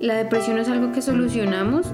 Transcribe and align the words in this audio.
La 0.00 0.14
depresión 0.14 0.56
es 0.56 0.66
algo 0.70 0.92
que 0.92 1.02
solucionamos 1.02 1.92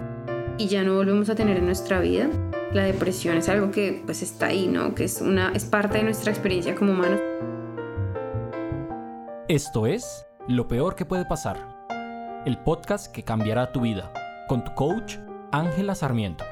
y 0.59 0.69
ya 0.69 0.85
no 0.85 0.95
volvemos 0.95 1.29
a 1.29 1.35
tener 1.35 1.57
en 1.57 1.67
nuestra 1.67 1.99
vida. 1.99 2.29
La 2.73 2.85
depresión 2.85 3.37
es 3.37 3.49
algo 3.49 3.73
que 3.73 4.01
pues 4.07 4.23
está 4.23 4.47
ahí, 4.47 4.69
¿no? 4.69 4.95
Que 4.95 5.03
es 5.03 5.21
una 5.21 5.51
es 5.55 5.65
parte 5.65 5.99
de 5.99 6.05
nuestra 6.05 6.31
experiencia 6.31 6.77
como 6.77 6.93
humanos. 6.93 7.21
Esto 9.49 9.89
es 9.89 10.25
Lo 10.47 10.69
peor 10.69 10.95
que 10.95 11.05
puede 11.05 11.25
pasar. 11.25 11.59
El 12.47 12.59
podcast 12.59 13.11
que 13.11 13.25
cambiará 13.25 13.73
tu 13.73 13.81
vida 13.81 14.13
con 14.47 14.63
tu 14.63 14.73
coach 14.75 15.17
Ángela 15.51 15.97
Sarmiento. 15.97 16.45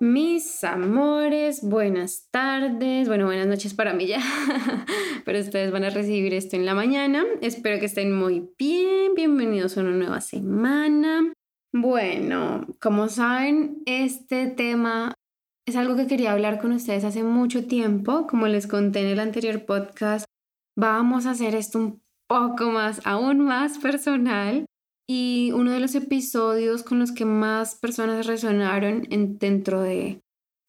Mis 0.00 0.64
amores, 0.64 1.62
buenas 1.62 2.28
tardes, 2.32 3.06
bueno, 3.06 3.26
buenas 3.26 3.46
noches 3.46 3.74
para 3.74 3.94
mí 3.94 4.08
ya, 4.08 4.20
pero 5.24 5.38
ustedes 5.38 5.70
van 5.70 5.84
a 5.84 5.90
recibir 5.90 6.34
esto 6.34 6.56
en 6.56 6.66
la 6.66 6.74
mañana. 6.74 7.24
Espero 7.40 7.78
que 7.78 7.86
estén 7.86 8.12
muy 8.12 8.50
bien, 8.58 9.14
bienvenidos 9.14 9.78
a 9.78 9.82
una 9.82 9.92
nueva 9.92 10.20
semana. 10.20 11.32
Bueno, 11.72 12.66
como 12.80 13.08
saben, 13.08 13.82
este 13.86 14.48
tema 14.48 15.14
es 15.64 15.76
algo 15.76 15.94
que 15.94 16.08
quería 16.08 16.32
hablar 16.32 16.60
con 16.60 16.72
ustedes 16.72 17.04
hace 17.04 17.22
mucho 17.22 17.66
tiempo. 17.66 18.26
Como 18.26 18.48
les 18.48 18.66
conté 18.66 19.00
en 19.00 19.06
el 19.06 19.20
anterior 19.20 19.64
podcast, 19.64 20.24
vamos 20.76 21.26
a 21.26 21.30
hacer 21.30 21.54
esto 21.54 21.78
un 21.78 22.02
poco 22.28 22.70
más, 22.72 23.00
aún 23.06 23.40
más 23.40 23.78
personal. 23.78 24.66
Y 25.06 25.52
uno 25.52 25.72
de 25.72 25.80
los 25.80 25.94
episodios 25.94 26.82
con 26.82 26.98
los 26.98 27.12
que 27.12 27.24
más 27.24 27.74
personas 27.76 28.26
resonaron 28.26 29.06
en, 29.10 29.38
dentro 29.38 29.82
de, 29.82 30.22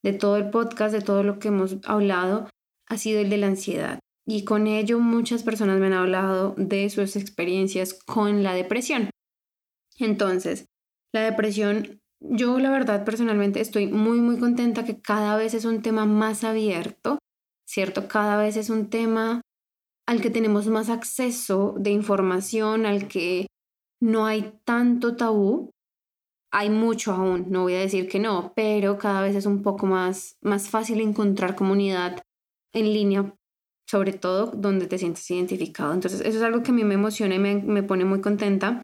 de 0.04 0.14
todo 0.14 0.38
el 0.38 0.50
podcast, 0.50 0.94
de 0.94 1.02
todo 1.02 1.24
lo 1.24 1.40
que 1.40 1.48
hemos 1.48 1.78
hablado, 1.86 2.50
ha 2.88 2.98
sido 2.98 3.22
el 3.22 3.30
de 3.30 3.38
la 3.38 3.48
ansiedad. 3.48 4.00
Y 4.28 4.44
con 4.44 4.68
ello 4.68 5.00
muchas 5.00 5.44
personas 5.44 5.80
me 5.80 5.88
han 5.88 5.94
hablado 5.94 6.56
de 6.58 6.90
sus 6.90 7.16
experiencias 7.16 7.94
con 7.94 8.44
la 8.44 8.54
depresión. 8.54 9.10
Entonces, 10.00 10.66
la 11.14 11.22
depresión, 11.22 12.02
yo 12.20 12.60
la 12.60 12.72
verdad 12.72 13.06
personalmente 13.06 13.62
estoy 13.62 13.88
muy, 13.88 14.20
muy 14.20 14.38
contenta 14.38 14.84
que 14.84 15.00
cada 15.00 15.38
vez 15.38 15.54
es 15.54 15.64
un 15.64 15.82
tema 15.82 16.06
más 16.06 16.44
abierto, 16.44 17.20
¿cierto? 17.66 18.08
Cada 18.08 18.36
vez 18.38 18.58
es 18.58 18.70
un 18.70 18.90
tema 18.90 19.42
al 20.08 20.22
que 20.22 20.30
tenemos 20.30 20.68
más 20.68 20.90
acceso 20.90 21.76
de 21.78 21.92
información, 21.92 22.86
al 22.86 23.08
que 23.08 23.48
no 24.06 24.28
hay 24.28 24.54
tanto 24.64 25.16
tabú. 25.16 25.72
Hay 26.52 26.70
mucho 26.70 27.12
aún, 27.12 27.48
no 27.50 27.64
voy 27.64 27.74
a 27.74 27.80
decir 27.80 28.08
que 28.08 28.20
no, 28.20 28.54
pero 28.56 28.98
cada 28.98 29.22
vez 29.22 29.36
es 29.36 29.46
un 29.46 29.62
poco 29.62 29.88
más, 29.88 30.38
más 30.42 30.70
fácil 30.70 31.02
encontrar 31.02 31.56
comunidad 31.56 32.22
en 32.74 32.94
línea, 32.94 33.36
sobre 33.90 34.14
todo 34.14 34.52
donde 34.52 34.88
te 34.88 34.98
sientes 34.98 35.30
identificado. 35.30 35.94
Entonces, 35.94 36.22
eso 36.22 36.38
es 36.38 36.44
algo 36.44 36.64
que 36.64 36.72
a 36.72 36.74
mí 36.74 36.84
me 36.86 36.94
emociona 36.94 37.36
y 37.36 37.40
me, 37.40 37.84
pone 37.84 38.06
muy 38.06 38.22
contenta. 38.22 38.82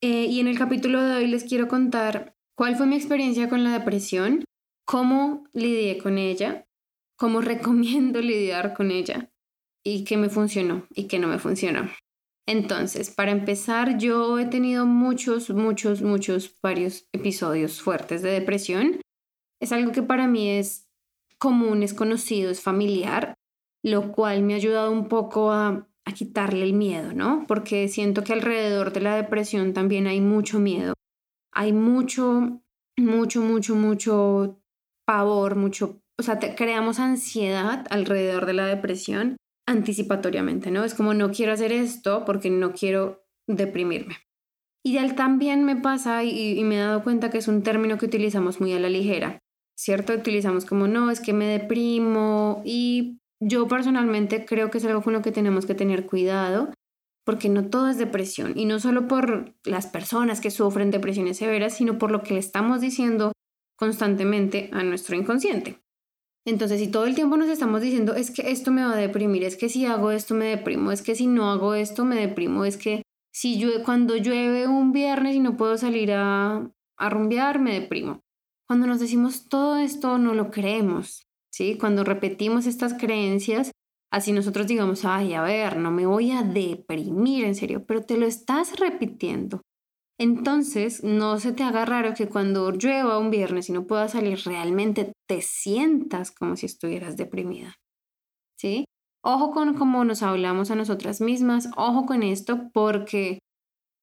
Eh, 0.00 0.24
y 0.24 0.40
en 0.40 0.48
el 0.48 0.56
capítulo 0.56 1.02
de 1.02 1.16
hoy 1.16 1.26
les 1.26 1.44
quiero 1.44 1.68
contar 1.68 2.34
cuál 2.56 2.76
fue 2.76 2.86
mi 2.86 2.96
experiencia 2.96 3.48
con 3.48 3.62
la 3.62 3.72
depresión, 3.78 4.44
cómo 4.86 5.44
lidié 5.52 5.98
con 5.98 6.16
ella, 6.16 6.64
cómo 7.18 7.40
recomiendo 7.52 8.22
lidiar 8.22 8.72
con 8.74 8.90
ella 8.90 9.28
y 9.84 10.04
qué 10.04 10.16
me 10.16 10.30
funcionó 10.30 10.86
y 10.94 11.08
qué 11.08 11.18
no 11.18 11.28
me 11.28 11.38
funcionó. 11.38 11.90
Entonces, 12.46 13.10
para 13.10 13.30
empezar, 13.30 13.98
yo 13.98 14.38
he 14.38 14.46
tenido 14.46 14.84
muchos, 14.84 15.50
muchos, 15.50 16.02
muchos, 16.02 16.56
varios 16.60 17.06
episodios 17.12 17.80
fuertes 17.80 18.22
de 18.22 18.30
depresión. 18.30 19.00
Es 19.60 19.72
algo 19.72 19.92
que 19.92 20.02
para 20.02 20.26
mí 20.26 20.50
es 20.50 20.88
común, 21.38 21.82
es 21.82 21.94
conocido, 21.94 22.50
es 22.50 22.60
familiar, 22.60 23.34
lo 23.84 24.12
cual 24.12 24.42
me 24.42 24.54
ha 24.54 24.56
ayudado 24.56 24.90
un 24.90 25.08
poco 25.08 25.52
a, 25.52 25.88
a 26.04 26.12
quitarle 26.12 26.64
el 26.64 26.72
miedo, 26.72 27.12
¿no? 27.14 27.44
Porque 27.46 27.88
siento 27.88 28.24
que 28.24 28.32
alrededor 28.32 28.92
de 28.92 29.00
la 29.00 29.16
depresión 29.16 29.72
también 29.72 30.06
hay 30.06 30.20
mucho 30.20 30.58
miedo. 30.58 30.94
Hay 31.52 31.72
mucho, 31.72 32.60
mucho, 32.96 33.42
mucho, 33.42 33.74
mucho 33.76 34.60
pavor, 35.06 35.56
mucho, 35.56 36.00
o 36.18 36.22
sea, 36.22 36.38
creamos 36.38 36.98
ansiedad 36.98 37.86
alrededor 37.90 38.46
de 38.46 38.52
la 38.54 38.66
depresión 38.66 39.36
anticipatoriamente, 39.66 40.70
¿no? 40.70 40.84
Es 40.84 40.94
como 40.94 41.14
no 41.14 41.30
quiero 41.30 41.52
hacer 41.52 41.72
esto 41.72 42.24
porque 42.24 42.50
no 42.50 42.72
quiero 42.72 43.24
deprimirme. 43.46 44.16
Y 44.84 44.98
también 45.14 45.64
me 45.64 45.76
pasa 45.76 46.24
y, 46.24 46.58
y, 46.58 46.64
me 46.64 46.76
he 46.76 46.78
dado 46.78 47.04
cuenta 47.04 47.30
que 47.30 47.38
es 47.38 47.46
un 47.46 47.62
término 47.62 47.98
que 47.98 48.06
utilizamos 48.06 48.60
muy 48.60 48.72
a 48.72 48.80
la 48.80 48.88
ligera, 48.88 49.38
¿cierto? 49.78 50.12
Utilizamos 50.12 50.64
como 50.64 50.88
no, 50.88 51.10
es 51.10 51.20
que 51.20 51.32
me 51.32 51.46
deprimo 51.46 52.62
y 52.64 53.20
yo 53.40 53.68
personalmente 53.68 54.44
creo 54.44 54.70
que 54.70 54.78
es 54.78 54.84
algo 54.84 55.02
con 55.02 55.12
lo 55.12 55.22
que 55.22 55.32
tenemos 55.32 55.66
que 55.66 55.74
tener 55.74 56.06
cuidado 56.06 56.70
porque 57.24 57.48
no 57.48 57.68
todo 57.68 57.88
es 57.88 57.98
depresión 57.98 58.52
y 58.56 58.64
no 58.64 58.80
solo 58.80 59.06
por 59.06 59.54
las 59.64 59.86
personas 59.86 60.40
que 60.40 60.50
sufren 60.50 60.90
depresiones 60.90 61.36
severas, 61.36 61.74
sino 61.74 61.98
por 61.98 62.10
lo 62.10 62.22
que 62.22 62.34
le 62.34 62.40
estamos 62.40 62.80
diciendo 62.80 63.32
constantemente 63.76 64.70
a 64.72 64.82
nuestro 64.82 65.16
inconsciente. 65.16 65.81
Entonces, 66.44 66.80
si 66.80 66.88
todo 66.88 67.06
el 67.06 67.14
tiempo 67.14 67.36
nos 67.36 67.48
estamos 67.48 67.80
diciendo, 67.80 68.14
es 68.14 68.30
que 68.30 68.50
esto 68.50 68.72
me 68.72 68.84
va 68.84 68.92
a 68.92 68.96
deprimir, 68.96 69.44
es 69.44 69.56
que 69.56 69.68
si 69.68 69.86
hago 69.86 70.10
esto 70.10 70.34
me 70.34 70.46
deprimo, 70.46 70.90
es 70.90 71.02
que 71.02 71.14
si 71.14 71.26
no 71.26 71.50
hago 71.50 71.74
esto 71.74 72.04
me 72.04 72.16
deprimo, 72.16 72.64
es 72.64 72.76
que 72.76 73.02
si 73.32 73.58
llueve, 73.58 73.84
cuando 73.84 74.16
llueve 74.16 74.66
un 74.66 74.92
viernes 74.92 75.36
y 75.36 75.40
no 75.40 75.56
puedo 75.56 75.78
salir 75.78 76.12
a, 76.12 76.68
a 76.98 77.10
rumbear, 77.10 77.60
me 77.60 77.72
deprimo. 77.78 78.20
Cuando 78.66 78.86
nos 78.86 79.00
decimos 79.00 79.48
todo 79.48 79.76
esto, 79.76 80.18
no 80.18 80.34
lo 80.34 80.50
creemos, 80.50 81.26
¿sí? 81.52 81.78
Cuando 81.78 82.04
repetimos 82.04 82.66
estas 82.66 82.94
creencias, 82.94 83.70
así 84.10 84.32
nosotros 84.32 84.66
digamos, 84.66 85.04
ay, 85.04 85.34
a 85.34 85.42
ver, 85.42 85.76
no 85.76 85.90
me 85.90 86.06
voy 86.06 86.32
a 86.32 86.42
deprimir, 86.42 87.44
en 87.44 87.54
serio, 87.54 87.84
pero 87.86 88.02
te 88.02 88.16
lo 88.16 88.26
estás 88.26 88.78
repitiendo. 88.78 89.62
Entonces, 90.22 91.02
no 91.02 91.40
se 91.40 91.52
te 91.52 91.64
haga 91.64 91.84
raro 91.84 92.14
que 92.14 92.28
cuando 92.28 92.70
llueva 92.70 93.18
un 93.18 93.32
viernes 93.32 93.68
y 93.68 93.72
no 93.72 93.88
puedas 93.88 94.12
salir, 94.12 94.38
realmente 94.44 95.10
te 95.28 95.42
sientas 95.42 96.30
como 96.30 96.54
si 96.54 96.66
estuvieras 96.66 97.16
deprimida. 97.16 97.74
¿Sí? 98.56 98.84
Ojo 99.24 99.50
con 99.50 99.74
cómo 99.74 100.04
nos 100.04 100.22
hablamos 100.22 100.70
a 100.70 100.76
nosotras 100.76 101.20
mismas, 101.20 101.70
ojo 101.76 102.06
con 102.06 102.22
esto 102.22 102.70
porque 102.72 103.40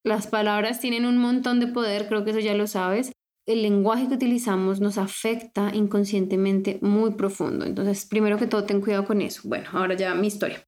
las 0.06 0.28
palabras 0.28 0.82
tienen 0.82 1.06
un 1.06 1.18
montón 1.20 1.62
de 1.62 1.68
poder, 1.68 2.10
creo 2.10 2.26
que 2.26 2.32
eso 2.32 2.40
ya 2.40 2.54
lo 2.54 2.68
sabes. 2.68 3.14
El 3.48 3.62
lenguaje 3.62 4.10
que 4.10 4.16
utilizamos 4.16 4.82
nos 4.82 4.98
afecta 4.98 5.74
inconscientemente 5.74 6.80
muy 6.82 7.12
profundo. 7.12 7.66
Entonces, 7.66 8.06
primero 8.06 8.38
que 8.38 8.48
todo, 8.48 8.66
ten 8.66 8.82
cuidado 8.82 9.06
con 9.06 9.22
eso. 9.22 9.44
Bueno, 9.46 9.70
ahora 9.72 9.96
ya 9.96 10.14
mi 10.16 10.28
historia. 10.28 10.66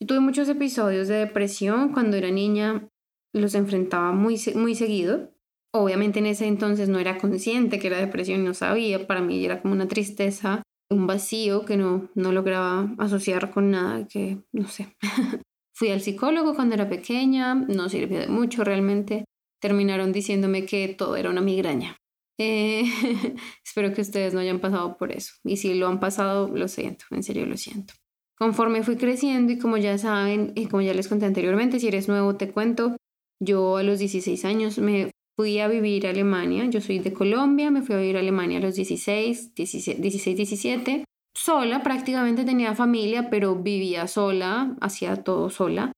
Yo 0.00 0.06
tuve 0.06 0.20
muchos 0.20 0.48
episodios 0.48 1.08
de 1.08 1.16
depresión 1.16 1.92
cuando 1.92 2.16
era 2.16 2.30
niña 2.30 2.88
los 3.32 3.54
enfrentaba 3.54 4.12
muy, 4.12 4.40
muy 4.54 4.74
seguido. 4.74 5.30
Obviamente 5.74 6.18
en 6.18 6.26
ese 6.26 6.46
entonces 6.46 6.88
no 6.88 6.98
era 6.98 7.18
consciente 7.18 7.78
que 7.78 7.86
era 7.86 7.98
depresión, 7.98 8.44
no 8.44 8.52
sabía, 8.52 9.06
para 9.06 9.22
mí 9.22 9.44
era 9.44 9.62
como 9.62 9.72
una 9.72 9.88
tristeza, 9.88 10.62
un 10.90 11.06
vacío 11.06 11.64
que 11.64 11.76
no, 11.76 12.10
no 12.14 12.32
lograba 12.32 12.94
asociar 12.98 13.50
con 13.50 13.70
nada, 13.70 14.06
que 14.06 14.38
no 14.52 14.68
sé. 14.68 14.94
Fui 15.74 15.90
al 15.90 16.02
psicólogo 16.02 16.54
cuando 16.54 16.74
era 16.74 16.88
pequeña, 16.88 17.54
no 17.54 17.88
sirvió 17.88 18.20
de 18.20 18.28
mucho 18.28 18.62
realmente. 18.64 19.24
Terminaron 19.60 20.12
diciéndome 20.12 20.66
que 20.66 20.88
todo 20.88 21.16
era 21.16 21.30
una 21.30 21.40
migraña. 21.40 21.96
Eh, 22.38 22.84
espero 23.64 23.92
que 23.94 24.02
ustedes 24.02 24.34
no 24.34 24.40
hayan 24.40 24.60
pasado 24.60 24.96
por 24.96 25.12
eso. 25.12 25.34
Y 25.44 25.56
si 25.56 25.74
lo 25.74 25.88
han 25.88 26.00
pasado, 26.00 26.48
lo 26.48 26.68
siento, 26.68 27.06
en 27.10 27.22
serio 27.22 27.46
lo 27.46 27.56
siento. 27.56 27.94
Conforme 28.36 28.82
fui 28.82 28.96
creciendo 28.96 29.52
y 29.52 29.58
como 29.58 29.76
ya 29.76 29.96
saben, 29.98 30.52
y 30.56 30.66
como 30.66 30.82
ya 30.82 30.94
les 30.94 31.08
conté 31.08 31.26
anteriormente, 31.26 31.78
si 31.78 31.88
eres 31.88 32.08
nuevo 32.08 32.36
te 32.36 32.50
cuento, 32.50 32.96
yo 33.42 33.76
a 33.76 33.82
los 33.82 33.98
16 33.98 34.44
años 34.44 34.78
me 34.78 35.10
fui 35.36 35.58
a 35.58 35.68
vivir 35.68 36.06
a 36.06 36.10
Alemania. 36.10 36.66
Yo 36.66 36.80
soy 36.80 37.00
de 37.00 37.12
Colombia, 37.12 37.70
me 37.70 37.82
fui 37.82 37.94
a 37.94 37.98
vivir 37.98 38.16
a 38.16 38.20
Alemania 38.20 38.58
a 38.58 38.62
los 38.62 38.74
16, 38.74 39.54
16, 39.54 40.36
17. 40.36 41.04
Sola, 41.34 41.82
prácticamente 41.82 42.44
tenía 42.44 42.74
familia, 42.74 43.30
pero 43.30 43.56
vivía 43.56 44.06
sola, 44.06 44.76
hacía 44.80 45.24
todo 45.24 45.50
sola. 45.50 45.92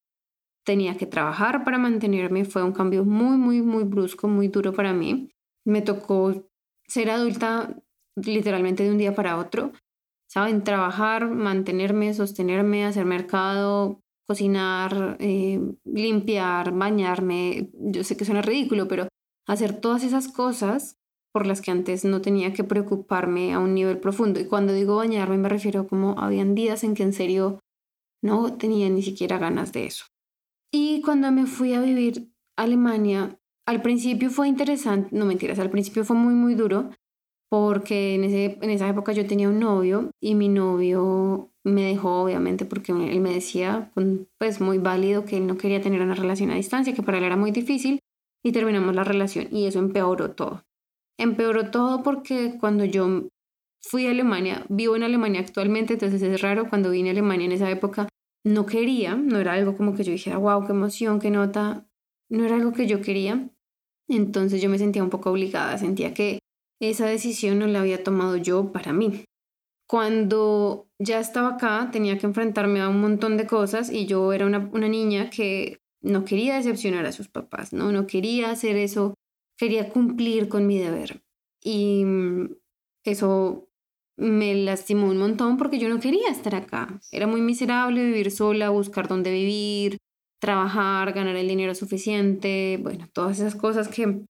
Tenía 0.65 0.97
que 0.97 1.05
trabajar 1.05 1.63
para 1.63 1.77
mantenerme. 1.77 2.45
Fue 2.45 2.63
un 2.63 2.71
cambio 2.71 3.05
muy, 3.05 3.37
muy, 3.37 3.61
muy 3.61 3.83
brusco, 3.83 4.27
muy 4.27 4.47
duro 4.47 4.73
para 4.73 4.93
mí. 4.93 5.29
Me 5.65 5.81
tocó 5.81 6.47
ser 6.87 7.11
adulta 7.11 7.75
literalmente 8.15 8.83
de 8.83 8.91
un 8.91 8.97
día 8.97 9.13
para 9.13 9.37
otro. 9.37 9.73
¿Saben? 10.27 10.63
Trabajar, 10.63 11.29
mantenerme, 11.29 12.13
sostenerme, 12.13 12.85
hacer 12.85 13.05
mercado, 13.05 14.01
cocinar, 14.27 15.17
eh, 15.19 15.59
limpiar, 15.83 16.71
bañarme, 16.71 17.69
yo 17.73 18.03
sé 18.03 18.17
que 18.17 18.25
suena 18.25 18.41
ridículo, 18.41 18.87
pero 18.87 19.07
hacer 19.47 19.79
todas 19.79 20.03
esas 20.03 20.27
cosas 20.27 20.97
por 21.33 21.45
las 21.45 21.61
que 21.61 21.71
antes 21.71 22.05
no 22.05 22.21
tenía 22.21 22.53
que 22.53 22.63
preocuparme 22.63 23.53
a 23.53 23.59
un 23.59 23.73
nivel 23.73 23.99
profundo. 23.99 24.39
Y 24.39 24.45
cuando 24.45 24.73
digo 24.73 24.95
bañarme 24.95 25.37
me 25.37 25.49
refiero 25.49 25.87
como 25.87 26.17
habían 26.19 26.55
días 26.55 26.83
en 26.83 26.95
que 26.95 27.03
en 27.03 27.13
serio 27.13 27.59
no 28.23 28.57
tenía 28.57 28.89
ni 28.89 29.03
siquiera 29.03 29.37
ganas 29.37 29.73
de 29.73 29.85
eso. 29.85 30.05
Y 30.71 31.01
cuando 31.01 31.31
me 31.31 31.45
fui 31.45 31.73
a 31.73 31.81
vivir 31.81 32.31
a 32.57 32.63
Alemania, 32.63 33.37
al 33.67 33.81
principio 33.81 34.29
fue 34.29 34.47
interesante, 34.47 35.09
no 35.11 35.25
mentiras, 35.25 35.59
al 35.59 35.69
principio 35.69 36.05
fue 36.05 36.15
muy, 36.15 36.33
muy 36.33 36.55
duro, 36.55 36.91
porque 37.49 38.15
en, 38.15 38.23
ese, 38.23 38.57
en 38.61 38.69
esa 38.69 38.89
época 38.89 39.11
yo 39.11 39.25
tenía 39.27 39.49
un 39.49 39.59
novio 39.59 40.11
y 40.21 40.35
mi 40.35 40.49
novio 40.49 41.51
me 41.63 41.83
dejó 41.83 42.23
obviamente 42.23 42.65
porque 42.65 42.91
él 42.91 43.19
me 43.21 43.33
decía 43.33 43.91
pues 44.37 44.61
muy 44.61 44.77
válido 44.77 45.25
que 45.25 45.37
él 45.37 45.47
no 45.47 45.57
quería 45.57 45.81
tener 45.81 46.01
una 46.01 46.15
relación 46.15 46.51
a 46.51 46.55
distancia, 46.55 46.93
que 46.93 47.03
para 47.03 47.17
él 47.17 47.23
era 47.23 47.37
muy 47.37 47.51
difícil 47.51 47.99
y 48.43 48.51
terminamos 48.51 48.95
la 48.95 49.03
relación 49.03 49.47
y 49.51 49.65
eso 49.65 49.79
empeoró 49.79 50.31
todo. 50.31 50.63
Empeoró 51.17 51.71
todo 51.71 52.03
porque 52.03 52.57
cuando 52.59 52.85
yo 52.85 53.27
fui 53.81 54.07
a 54.07 54.11
Alemania, 54.11 54.65
vivo 54.69 54.95
en 54.95 55.03
Alemania 55.03 55.41
actualmente, 55.41 55.93
entonces 55.93 56.21
es 56.21 56.41
raro 56.41 56.69
cuando 56.69 56.91
vine 56.91 57.09
a 57.09 57.11
Alemania 57.11 57.45
en 57.45 57.51
esa 57.53 57.69
época, 57.71 58.09
no 58.43 58.65
quería, 58.65 59.15
no 59.15 59.39
era 59.39 59.53
algo 59.53 59.75
como 59.75 59.95
que 59.95 60.03
yo 60.03 60.11
dijera, 60.11 60.37
wow, 60.37 60.65
qué 60.65 60.73
emoción, 60.73 61.19
qué 61.19 61.31
nota, 61.31 61.87
no 62.29 62.45
era 62.45 62.55
algo 62.55 62.73
que 62.73 62.85
yo 62.85 63.01
quería. 63.01 63.49
Entonces 64.07 64.61
yo 64.61 64.69
me 64.69 64.77
sentía 64.77 65.03
un 65.03 65.09
poco 65.09 65.31
obligada, 65.31 65.77
sentía 65.79 66.13
que 66.13 66.39
esa 66.89 67.05
decisión 67.05 67.59
no 67.59 67.67
la 67.67 67.81
había 67.81 68.03
tomado 68.03 68.37
yo 68.37 68.71
para 68.71 68.93
mí. 68.93 69.25
Cuando 69.87 70.87
ya 70.99 71.19
estaba 71.19 71.55
acá, 71.55 71.89
tenía 71.91 72.17
que 72.17 72.25
enfrentarme 72.25 72.81
a 72.81 72.89
un 72.89 73.01
montón 73.01 73.37
de 73.37 73.45
cosas 73.45 73.91
y 73.91 74.05
yo 74.05 74.33
era 74.33 74.45
una, 74.45 74.69
una 74.73 74.87
niña 74.87 75.29
que 75.29 75.79
no 76.01 76.25
quería 76.25 76.55
decepcionar 76.55 77.05
a 77.05 77.11
sus 77.11 77.27
papás, 77.27 77.73
¿no? 77.73 77.91
No 77.91 78.07
quería 78.07 78.51
hacer 78.51 78.75
eso, 78.77 79.13
quería 79.57 79.89
cumplir 79.89 80.47
con 80.47 80.67
mi 80.67 80.77
deber. 80.77 81.21
Y 81.63 82.03
mm, 82.05 82.55
eso 83.03 83.67
me 84.17 84.55
lastimó 84.55 85.07
un 85.07 85.17
montón 85.17 85.57
porque 85.57 85.79
yo 85.79 85.89
no 85.89 85.99
quería 85.99 86.29
estar 86.29 86.55
acá. 86.55 86.99
Era 87.11 87.27
muy 87.27 87.41
miserable 87.41 88.05
vivir 88.05 88.31
sola, 88.31 88.69
buscar 88.69 89.07
dónde 89.07 89.31
vivir, 89.31 89.97
trabajar, 90.39 91.13
ganar 91.13 91.35
el 91.35 91.47
dinero 91.47 91.75
suficiente, 91.75 92.79
bueno, 92.81 93.07
todas 93.13 93.39
esas 93.39 93.55
cosas 93.55 93.87
que 93.87 94.21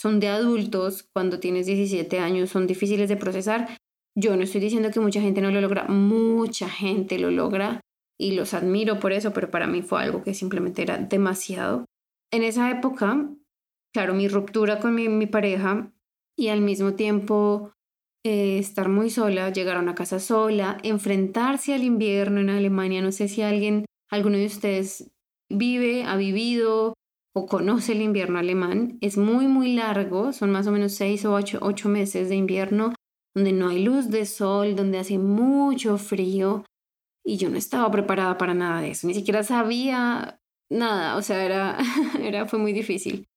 son 0.00 0.18
de 0.18 0.28
adultos 0.28 1.06
cuando 1.12 1.40
tienes 1.40 1.66
17 1.66 2.20
años, 2.20 2.48
son 2.48 2.66
difíciles 2.66 3.10
de 3.10 3.18
procesar. 3.18 3.76
Yo 4.16 4.34
no 4.34 4.44
estoy 4.44 4.62
diciendo 4.62 4.90
que 4.90 4.98
mucha 4.98 5.20
gente 5.20 5.42
no 5.42 5.50
lo 5.50 5.60
logra, 5.60 5.84
mucha 5.88 6.70
gente 6.70 7.18
lo 7.18 7.30
logra 7.30 7.82
y 8.18 8.32
los 8.32 8.54
admiro 8.54 8.98
por 8.98 9.12
eso, 9.12 9.34
pero 9.34 9.50
para 9.50 9.66
mí 9.66 9.82
fue 9.82 10.02
algo 10.02 10.22
que 10.22 10.32
simplemente 10.32 10.80
era 10.80 10.96
demasiado. 10.96 11.84
En 12.32 12.44
esa 12.44 12.70
época, 12.70 13.28
claro, 13.92 14.14
mi 14.14 14.26
ruptura 14.26 14.80
con 14.80 14.94
mi, 14.94 15.26
pareja 15.26 15.92
y 16.34 16.48
al 16.48 16.62
mismo 16.62 16.94
tiempo 16.94 17.72
eh, 18.24 18.58
estar 18.58 18.88
muy 18.88 19.10
sola, 19.10 19.52
llegar 19.52 19.76
a 19.76 19.80
una 19.80 19.94
casa 19.94 20.18
sola, 20.18 20.78
enfrentarse 20.82 21.74
al 21.74 21.84
invierno 21.84 22.40
en 22.40 22.48
Alemania. 22.48 23.02
No 23.02 23.12
sé 23.12 23.28
si 23.28 23.42
alguien, 23.42 23.84
alguno 24.10 24.38
de 24.38 24.46
ustedes 24.46 25.12
vive, 25.50 26.04
ha 26.04 26.16
vivido 26.16 26.94
o 27.34 27.46
conoce 27.46 27.92
el 27.92 28.02
invierno 28.02 28.38
alemán. 28.38 28.98
Es 29.00 29.16
muy, 29.16 29.46
muy 29.46 29.74
largo, 29.74 30.32
son 30.32 30.50
más 30.50 30.66
o 30.66 30.72
menos 30.72 30.92
seis 30.92 31.24
o 31.24 31.34
ocho, 31.34 31.88
meses 31.88 32.28
de 32.28 32.36
invierno 32.36 32.94
donde 33.34 33.52
no 33.52 33.68
hay 33.68 33.84
luz 33.84 34.10
de 34.10 34.26
sol, 34.26 34.74
donde 34.74 34.98
hace 34.98 35.18
mucho 35.18 35.98
frío. 35.98 36.64
Y 37.24 37.36
yo 37.36 37.48
no 37.48 37.56
estaba 37.56 37.90
preparada 37.90 38.38
para 38.38 38.54
nada 38.54 38.80
de 38.80 38.90
eso, 38.90 39.06
ni 39.06 39.14
siquiera 39.14 39.44
sabía 39.44 40.40
nada, 40.70 41.16
o 41.16 41.22
sea, 41.22 41.44
era, 41.44 41.78
era, 42.20 42.46
fue 42.46 42.58
muy 42.58 42.72
difícil. 42.72 43.28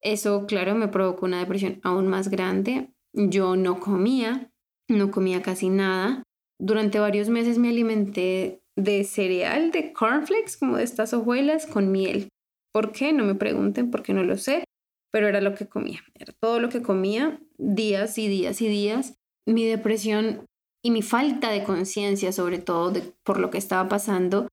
Eso, 0.00 0.46
claro, 0.46 0.74
me 0.74 0.88
provocó 0.88 1.26
una 1.26 1.38
depresión 1.38 1.80
aún 1.82 2.08
más 2.08 2.28
grande 2.28 2.92
yo 3.12 3.56
no 3.56 3.78
comía, 3.80 4.50
no 4.88 5.10
comía 5.10 5.42
casi 5.42 5.68
nada. 5.68 6.22
Durante 6.58 6.98
varios 6.98 7.28
meses 7.28 7.58
me 7.58 7.68
alimenté 7.68 8.62
de 8.76 9.04
cereal, 9.04 9.70
de 9.70 9.92
cornflakes, 9.92 10.56
como 10.58 10.76
de 10.76 10.84
estas 10.84 11.12
hojuelas, 11.12 11.66
con 11.66 11.92
miel. 11.92 12.28
¿Por 12.72 12.92
qué? 12.92 13.12
No 13.12 13.24
me 13.24 13.34
pregunten, 13.34 13.90
porque 13.90 14.14
no 14.14 14.24
lo 14.24 14.36
sé, 14.38 14.64
pero 15.12 15.28
era 15.28 15.40
lo 15.40 15.54
que 15.54 15.68
comía. 15.68 16.00
Era 16.14 16.32
todo 16.40 16.58
lo 16.58 16.68
que 16.68 16.82
comía, 16.82 17.40
días 17.58 18.18
y 18.18 18.28
días 18.28 18.60
y 18.62 18.68
días. 18.68 19.14
Mi 19.46 19.66
depresión 19.66 20.46
y 20.84 20.90
mi 20.90 21.02
falta 21.02 21.50
de 21.50 21.64
conciencia, 21.64 22.32
sobre 22.32 22.58
todo 22.58 23.00
por 23.24 23.38
lo 23.38 23.50
que 23.50 23.58
estaba 23.58 23.88
pasando, 23.88 24.48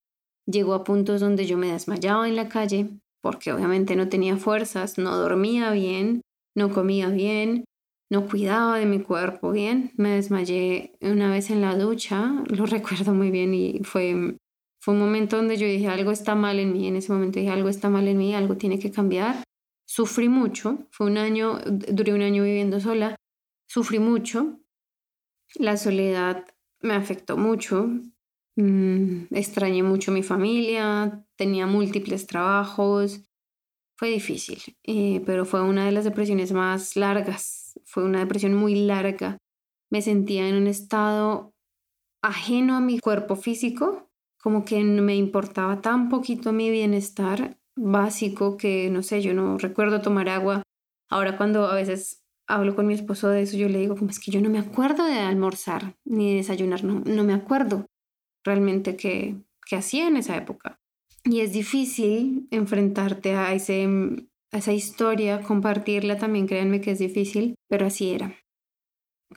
llegó 0.45 0.73
a 0.73 0.83
puntos 0.83 1.21
donde 1.21 1.45
yo 1.45 1.57
me 1.57 1.71
desmayaba 1.71 2.27
en 2.27 2.35
la 2.35 2.49
calle, 2.49 2.89
porque 3.21 3.51
obviamente 3.51 3.95
no 3.95 4.09
tenía 4.09 4.37
fuerzas, 4.37 4.97
no 4.97 5.15
dormía 5.17 5.71
bien, 5.71 6.21
no 6.55 6.71
comía 6.71 7.09
bien, 7.09 7.65
no 8.11 8.27
cuidaba 8.27 8.77
de 8.77 8.85
mi 8.85 8.99
cuerpo 8.99 9.51
bien. 9.51 9.91
Me 9.95 10.09
desmayé 10.09 10.93
una 11.01 11.31
vez 11.31 11.49
en 11.49 11.61
la 11.61 11.75
ducha, 11.75 12.43
lo 12.47 12.65
recuerdo 12.65 13.13
muy 13.13 13.31
bien 13.31 13.53
y 13.53 13.79
fue, 13.83 14.37
fue 14.81 14.93
un 14.93 14.99
momento 14.99 15.35
donde 15.35 15.57
yo 15.57 15.67
dije 15.67 15.87
algo 15.87 16.11
está 16.11 16.35
mal 16.35 16.59
en 16.59 16.71
mí. 16.73 16.87
En 16.87 16.95
ese 16.95 17.11
momento 17.11 17.39
dije 17.39 17.51
algo 17.51 17.69
está 17.69 17.89
mal 17.89 18.07
en 18.07 18.17
mí, 18.17 18.33
algo 18.33 18.57
tiene 18.57 18.79
que 18.79 18.91
cambiar. 18.91 19.43
Sufrí 19.85 20.29
mucho, 20.29 20.87
fue 20.91 21.07
un 21.07 21.17
año, 21.17 21.59
duré 21.65 22.13
un 22.13 22.21
año 22.21 22.43
viviendo 22.43 22.79
sola, 22.79 23.15
sufrí 23.67 23.99
mucho. 23.99 24.59
La 25.55 25.77
soledad 25.77 26.45
me 26.81 26.93
afectó 26.93 27.37
mucho, 27.37 27.89
mm, 28.55 29.33
extrañé 29.33 29.83
mucho 29.83 30.11
a 30.11 30.13
mi 30.13 30.23
familia, 30.23 31.25
tenía 31.35 31.65
múltiples 31.65 32.27
trabajos, 32.27 33.25
fue 33.97 34.09
difícil, 34.11 34.59
eh, 34.83 35.21
pero 35.25 35.43
fue 35.43 35.61
una 35.61 35.85
de 35.85 35.91
las 35.91 36.05
depresiones 36.05 36.53
más 36.53 36.95
largas, 36.95 37.77
fue 37.83 38.05
una 38.05 38.19
depresión 38.19 38.53
muy 38.53 38.75
larga. 38.75 39.37
Me 39.91 40.01
sentía 40.01 40.47
en 40.47 40.55
un 40.55 40.67
estado 40.67 41.51
ajeno 42.23 42.77
a 42.77 42.79
mi 42.79 42.99
cuerpo 42.99 43.35
físico, 43.35 44.08
como 44.41 44.65
que 44.65 44.83
me 44.83 45.15
importaba 45.15 45.81
tan 45.81 46.09
poquito 46.09 46.53
mi 46.53 46.69
bienestar 46.69 47.57
básico 47.75 48.57
que, 48.57 48.89
no 48.89 49.03
sé, 49.03 49.21
yo 49.21 49.33
no 49.33 49.57
recuerdo 49.57 50.01
tomar 50.01 50.29
agua. 50.29 50.63
Ahora 51.09 51.37
cuando 51.37 51.67
a 51.67 51.75
veces 51.75 52.23
hablo 52.47 52.75
con 52.75 52.87
mi 52.87 52.93
esposo 52.93 53.29
de 53.29 53.43
eso, 53.43 53.57
yo 53.57 53.69
le 53.69 53.79
digo, 53.79 53.95
como 53.95 54.09
es 54.09 54.19
que 54.19 54.31
yo 54.31 54.41
no 54.41 54.49
me 54.49 54.59
acuerdo 54.59 55.05
de 55.05 55.19
almorzar 55.19 55.95
ni 56.05 56.31
de 56.31 56.37
desayunar, 56.37 56.83
no, 56.83 57.01
no 57.05 57.23
me 57.23 57.33
acuerdo 57.33 57.85
realmente 58.43 58.95
qué, 58.95 59.35
qué 59.65 59.75
hacía 59.75 60.07
en 60.07 60.17
esa 60.17 60.35
época. 60.35 60.79
Y 61.25 61.41
es 61.41 61.53
difícil 61.53 62.47
enfrentarte 62.49 63.33
a, 63.33 63.53
ese, 63.53 63.87
a 64.51 64.57
esa 64.57 64.73
historia, 64.73 65.41
compartirla 65.41 66.17
también, 66.17 66.47
créanme 66.47 66.81
que 66.81 66.91
es 66.91 66.99
difícil, 66.99 67.55
pero 67.67 67.85
así 67.87 68.11
era. 68.11 68.35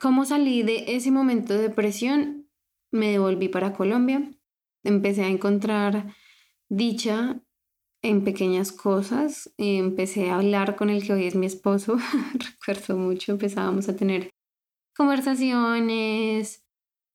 ¿Cómo 0.01 0.25
salí 0.25 0.63
de 0.63 0.95
ese 0.95 1.11
momento 1.11 1.53
de 1.53 1.61
depresión? 1.61 2.49
Me 2.91 3.11
devolví 3.11 3.47
para 3.47 3.73
Colombia, 3.73 4.31
empecé 4.83 5.23
a 5.23 5.29
encontrar 5.29 6.13
dicha 6.69 7.41
en 8.01 8.23
pequeñas 8.23 8.71
cosas, 8.71 9.53
empecé 9.57 10.29
a 10.29 10.35
hablar 10.35 10.75
con 10.75 10.89
el 10.89 11.05
que 11.05 11.13
hoy 11.13 11.25
es 11.25 11.35
mi 11.35 11.45
esposo, 11.45 11.97
recuerdo 12.33 12.97
mucho, 12.97 13.31
empezábamos 13.31 13.87
a 13.87 13.95
tener 13.95 14.29
conversaciones, 14.95 16.63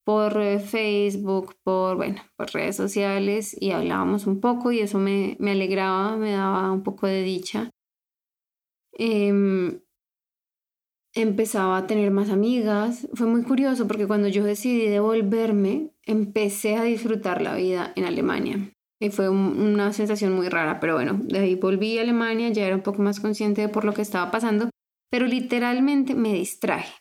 por 0.09 0.41
eh, 0.41 0.59
Facebook, 0.59 1.55
por, 1.63 1.95
bueno, 1.97 2.19
por 2.35 2.51
redes 2.51 2.75
sociales 2.75 3.55
y 3.61 3.69
hablábamos 3.69 4.25
un 4.25 4.39
poco 4.39 4.71
y 4.71 4.79
eso 4.79 4.97
me, 4.97 5.37
me 5.39 5.51
alegraba, 5.51 6.17
me 6.17 6.31
daba 6.31 6.71
un 6.71 6.81
poco 6.81 7.05
de 7.05 7.21
dicha. 7.21 7.69
Em, 8.93 9.79
empezaba 11.21 11.77
a 11.77 11.87
tener 11.87 12.11
más 12.11 12.29
amigas. 12.29 13.07
Fue 13.13 13.27
muy 13.27 13.43
curioso 13.43 13.87
porque 13.87 14.07
cuando 14.07 14.27
yo 14.27 14.43
decidí 14.43 14.87
devolverme, 14.87 15.91
empecé 16.05 16.75
a 16.75 16.83
disfrutar 16.83 17.41
la 17.41 17.55
vida 17.55 17.93
en 17.95 18.05
Alemania. 18.05 18.71
Y 19.01 19.09
fue 19.11 19.29
una 19.29 19.93
sensación 19.93 20.33
muy 20.33 20.49
rara, 20.49 20.79
pero 20.79 20.95
bueno, 20.95 21.19
de 21.23 21.39
ahí 21.39 21.55
volví 21.55 21.97
a 21.97 22.01
Alemania, 22.01 22.49
ya 22.49 22.65
era 22.65 22.75
un 22.75 22.81
poco 22.81 23.01
más 23.01 23.19
consciente 23.19 23.61
de 23.61 23.69
por 23.69 23.85
lo 23.85 23.93
que 23.93 24.01
estaba 24.01 24.29
pasando, 24.29 24.69
pero 25.09 25.25
literalmente 25.25 26.15
me 26.15 26.33
distraje 26.33 26.93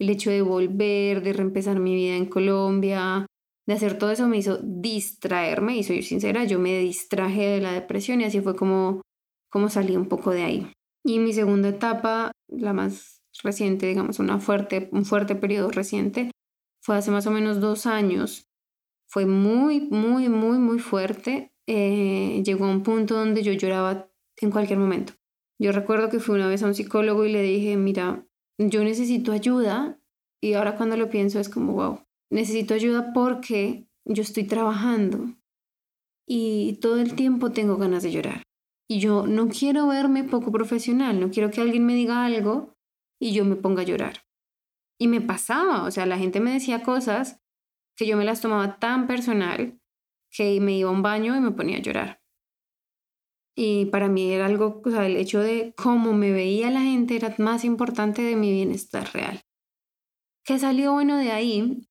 el 0.00 0.10
hecho 0.10 0.30
de 0.30 0.42
volver, 0.42 1.22
de 1.22 1.32
reempezar 1.32 1.78
mi 1.78 1.94
vida 1.94 2.16
en 2.16 2.26
Colombia, 2.26 3.26
de 3.66 3.74
hacer 3.74 3.98
todo 3.98 4.10
eso 4.10 4.28
me 4.28 4.38
hizo 4.38 4.58
distraerme 4.62 5.76
y 5.76 5.84
soy 5.84 6.02
sincera, 6.02 6.44
yo 6.44 6.58
me 6.58 6.78
distraje 6.78 7.42
de 7.42 7.60
la 7.60 7.72
depresión 7.72 8.20
y 8.20 8.24
así 8.24 8.40
fue 8.40 8.56
como, 8.56 9.00
como 9.50 9.68
salí 9.68 9.96
un 9.96 10.08
poco 10.08 10.32
de 10.32 10.42
ahí. 10.42 10.72
Y 11.04 11.18
mi 11.18 11.32
segunda 11.32 11.68
etapa, 11.68 12.32
la 12.48 12.72
más 12.72 13.23
reciente, 13.44 13.86
digamos, 13.86 14.18
una 14.18 14.40
fuerte, 14.40 14.88
un 14.90 15.04
fuerte 15.04 15.36
periodo 15.36 15.70
reciente, 15.70 16.30
fue 16.82 16.96
hace 16.96 17.10
más 17.10 17.26
o 17.26 17.30
menos 17.30 17.60
dos 17.60 17.86
años. 17.86 18.48
Fue 19.08 19.26
muy, 19.26 19.80
muy, 19.80 20.28
muy, 20.28 20.58
muy 20.58 20.78
fuerte. 20.80 21.54
Eh, 21.66 22.42
llegó 22.44 22.64
a 22.64 22.70
un 22.70 22.82
punto 22.82 23.14
donde 23.14 23.42
yo 23.42 23.52
lloraba 23.52 24.10
en 24.40 24.50
cualquier 24.50 24.78
momento. 24.78 25.12
Yo 25.58 25.72
recuerdo 25.72 26.10
que 26.10 26.18
fui 26.18 26.34
una 26.34 26.48
vez 26.48 26.62
a 26.62 26.66
un 26.66 26.74
psicólogo 26.74 27.24
y 27.24 27.32
le 27.32 27.42
dije, 27.42 27.76
mira, 27.76 28.26
yo 28.58 28.82
necesito 28.82 29.32
ayuda 29.32 30.00
y 30.42 30.54
ahora 30.54 30.76
cuando 30.76 30.96
lo 30.96 31.08
pienso 31.08 31.38
es 31.40 31.48
como, 31.48 31.72
wow, 31.74 32.00
necesito 32.30 32.74
ayuda 32.74 33.12
porque 33.14 33.88
yo 34.04 34.22
estoy 34.22 34.44
trabajando 34.44 35.34
y 36.26 36.78
todo 36.80 36.98
el 37.00 37.14
tiempo 37.14 37.52
tengo 37.52 37.76
ganas 37.76 38.02
de 38.02 38.12
llorar. 38.12 38.42
Y 38.88 38.98
yo 38.98 39.26
no 39.26 39.48
quiero 39.48 39.86
verme 39.86 40.24
poco 40.24 40.52
profesional, 40.52 41.18
no 41.18 41.30
quiero 41.30 41.50
que 41.50 41.60
alguien 41.60 41.86
me 41.86 41.94
diga 41.94 42.24
algo 42.26 42.73
y 43.20 43.32
yo 43.32 43.44
me 43.44 43.56
ponga 43.56 43.82
a 43.82 43.84
llorar. 43.84 44.24
Y 44.98 45.08
me 45.08 45.20
pasaba, 45.20 45.84
o 45.84 45.90
sea, 45.90 46.06
la 46.06 46.18
gente 46.18 46.40
me 46.40 46.52
decía 46.52 46.82
cosas 46.82 47.40
que 47.96 48.06
yo 48.06 48.16
me 48.16 48.24
las 48.24 48.40
tomaba 48.40 48.78
tan 48.78 49.06
personal 49.06 49.80
que 50.30 50.60
me 50.60 50.76
iba 50.76 50.90
a 50.90 50.92
un 50.92 51.02
baño 51.02 51.36
y 51.36 51.40
me 51.40 51.52
ponía 51.52 51.78
a 51.78 51.82
llorar. 51.82 52.20
Y 53.56 53.86
para 53.86 54.08
mí 54.08 54.32
era 54.32 54.46
algo, 54.46 54.82
o 54.84 54.90
sea, 54.90 55.06
el 55.06 55.16
hecho 55.16 55.40
de 55.40 55.74
cómo 55.76 56.12
me 56.12 56.32
veía 56.32 56.70
la 56.70 56.80
gente 56.80 57.14
era 57.14 57.34
más 57.38 57.64
importante 57.64 58.22
de 58.22 58.34
mi 58.34 58.50
bienestar 58.50 59.12
real. 59.12 59.42
¿Qué 60.44 60.58
salió 60.58 60.92
bueno 60.92 61.16
de 61.18 61.30
ahí? 61.30 61.88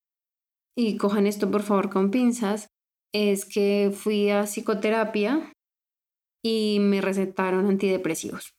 Y 0.77 0.97
cojan 0.97 1.25
esto 1.25 1.49
por 1.49 1.63
favor 1.63 1.89
con 1.89 2.11
pinzas. 2.11 2.67
Es 3.13 3.45
que 3.45 3.91
fui 3.93 4.29
a 4.29 4.43
psicoterapia 4.45 5.53
y 6.43 6.79
me 6.81 6.99
recetaron 6.99 7.67
antidepresivos. 7.67 8.53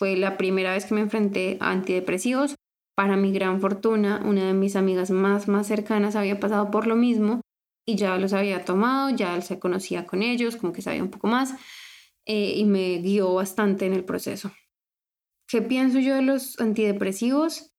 Fue 0.00 0.16
la 0.16 0.38
primera 0.38 0.72
vez 0.72 0.86
que 0.86 0.94
me 0.94 1.02
enfrenté 1.02 1.58
a 1.60 1.72
antidepresivos. 1.72 2.54
Para 2.96 3.18
mi 3.18 3.32
gran 3.32 3.60
fortuna, 3.60 4.22
una 4.24 4.46
de 4.46 4.54
mis 4.54 4.74
amigas 4.74 5.10
más, 5.10 5.46
más 5.46 5.66
cercanas 5.66 6.16
había 6.16 6.40
pasado 6.40 6.70
por 6.70 6.86
lo 6.86 6.96
mismo 6.96 7.42
y 7.86 7.96
ya 7.96 8.16
los 8.16 8.32
había 8.32 8.64
tomado, 8.64 9.14
ya 9.14 9.38
se 9.42 9.58
conocía 9.58 10.06
con 10.06 10.22
ellos, 10.22 10.56
como 10.56 10.72
que 10.72 10.80
sabía 10.80 11.02
un 11.02 11.10
poco 11.10 11.26
más 11.26 11.52
eh, 12.24 12.54
y 12.56 12.64
me 12.64 12.96
guió 13.02 13.34
bastante 13.34 13.84
en 13.84 13.92
el 13.92 14.02
proceso. 14.02 14.50
¿Qué 15.46 15.60
pienso 15.60 15.98
yo 15.98 16.14
de 16.14 16.22
los 16.22 16.58
antidepresivos? 16.58 17.70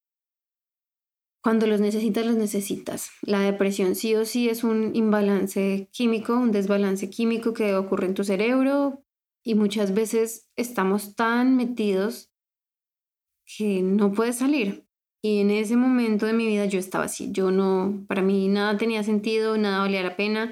Cuando 1.41 1.65
los 1.65 1.81
necesitas, 1.81 2.23
los 2.23 2.35
necesitas. 2.35 3.09
La 3.23 3.39
depresión 3.39 3.95
sí 3.95 4.13
o 4.13 4.25
sí 4.25 4.47
es 4.47 4.63
un 4.63 4.95
imbalance 4.95 5.89
químico, 5.91 6.35
un 6.35 6.51
desbalance 6.51 7.09
químico 7.09 7.55
que 7.55 7.73
ocurre 7.73 8.05
en 8.05 8.13
tu 8.13 8.23
cerebro 8.23 9.03
y 9.43 9.55
muchas 9.55 9.93
veces 9.93 10.50
estamos 10.55 11.15
tan 11.15 11.55
metidos 11.55 12.31
que 13.45 13.81
no 13.81 14.12
puedes 14.12 14.38
salir. 14.38 14.86
Y 15.24 15.39
en 15.41 15.51
ese 15.51 15.75
momento 15.75 16.25
de 16.25 16.33
mi 16.33 16.48
vida 16.48 16.65
yo 16.65 16.79
estaba 16.79 17.05
así. 17.05 17.31
Yo 17.31 17.51
no, 17.51 18.03
para 18.07 18.21
mí 18.21 18.48
nada 18.48 18.77
tenía 18.77 19.03
sentido, 19.03 19.57
nada 19.57 19.79
valía 19.79 20.01
la 20.01 20.15
pena 20.15 20.51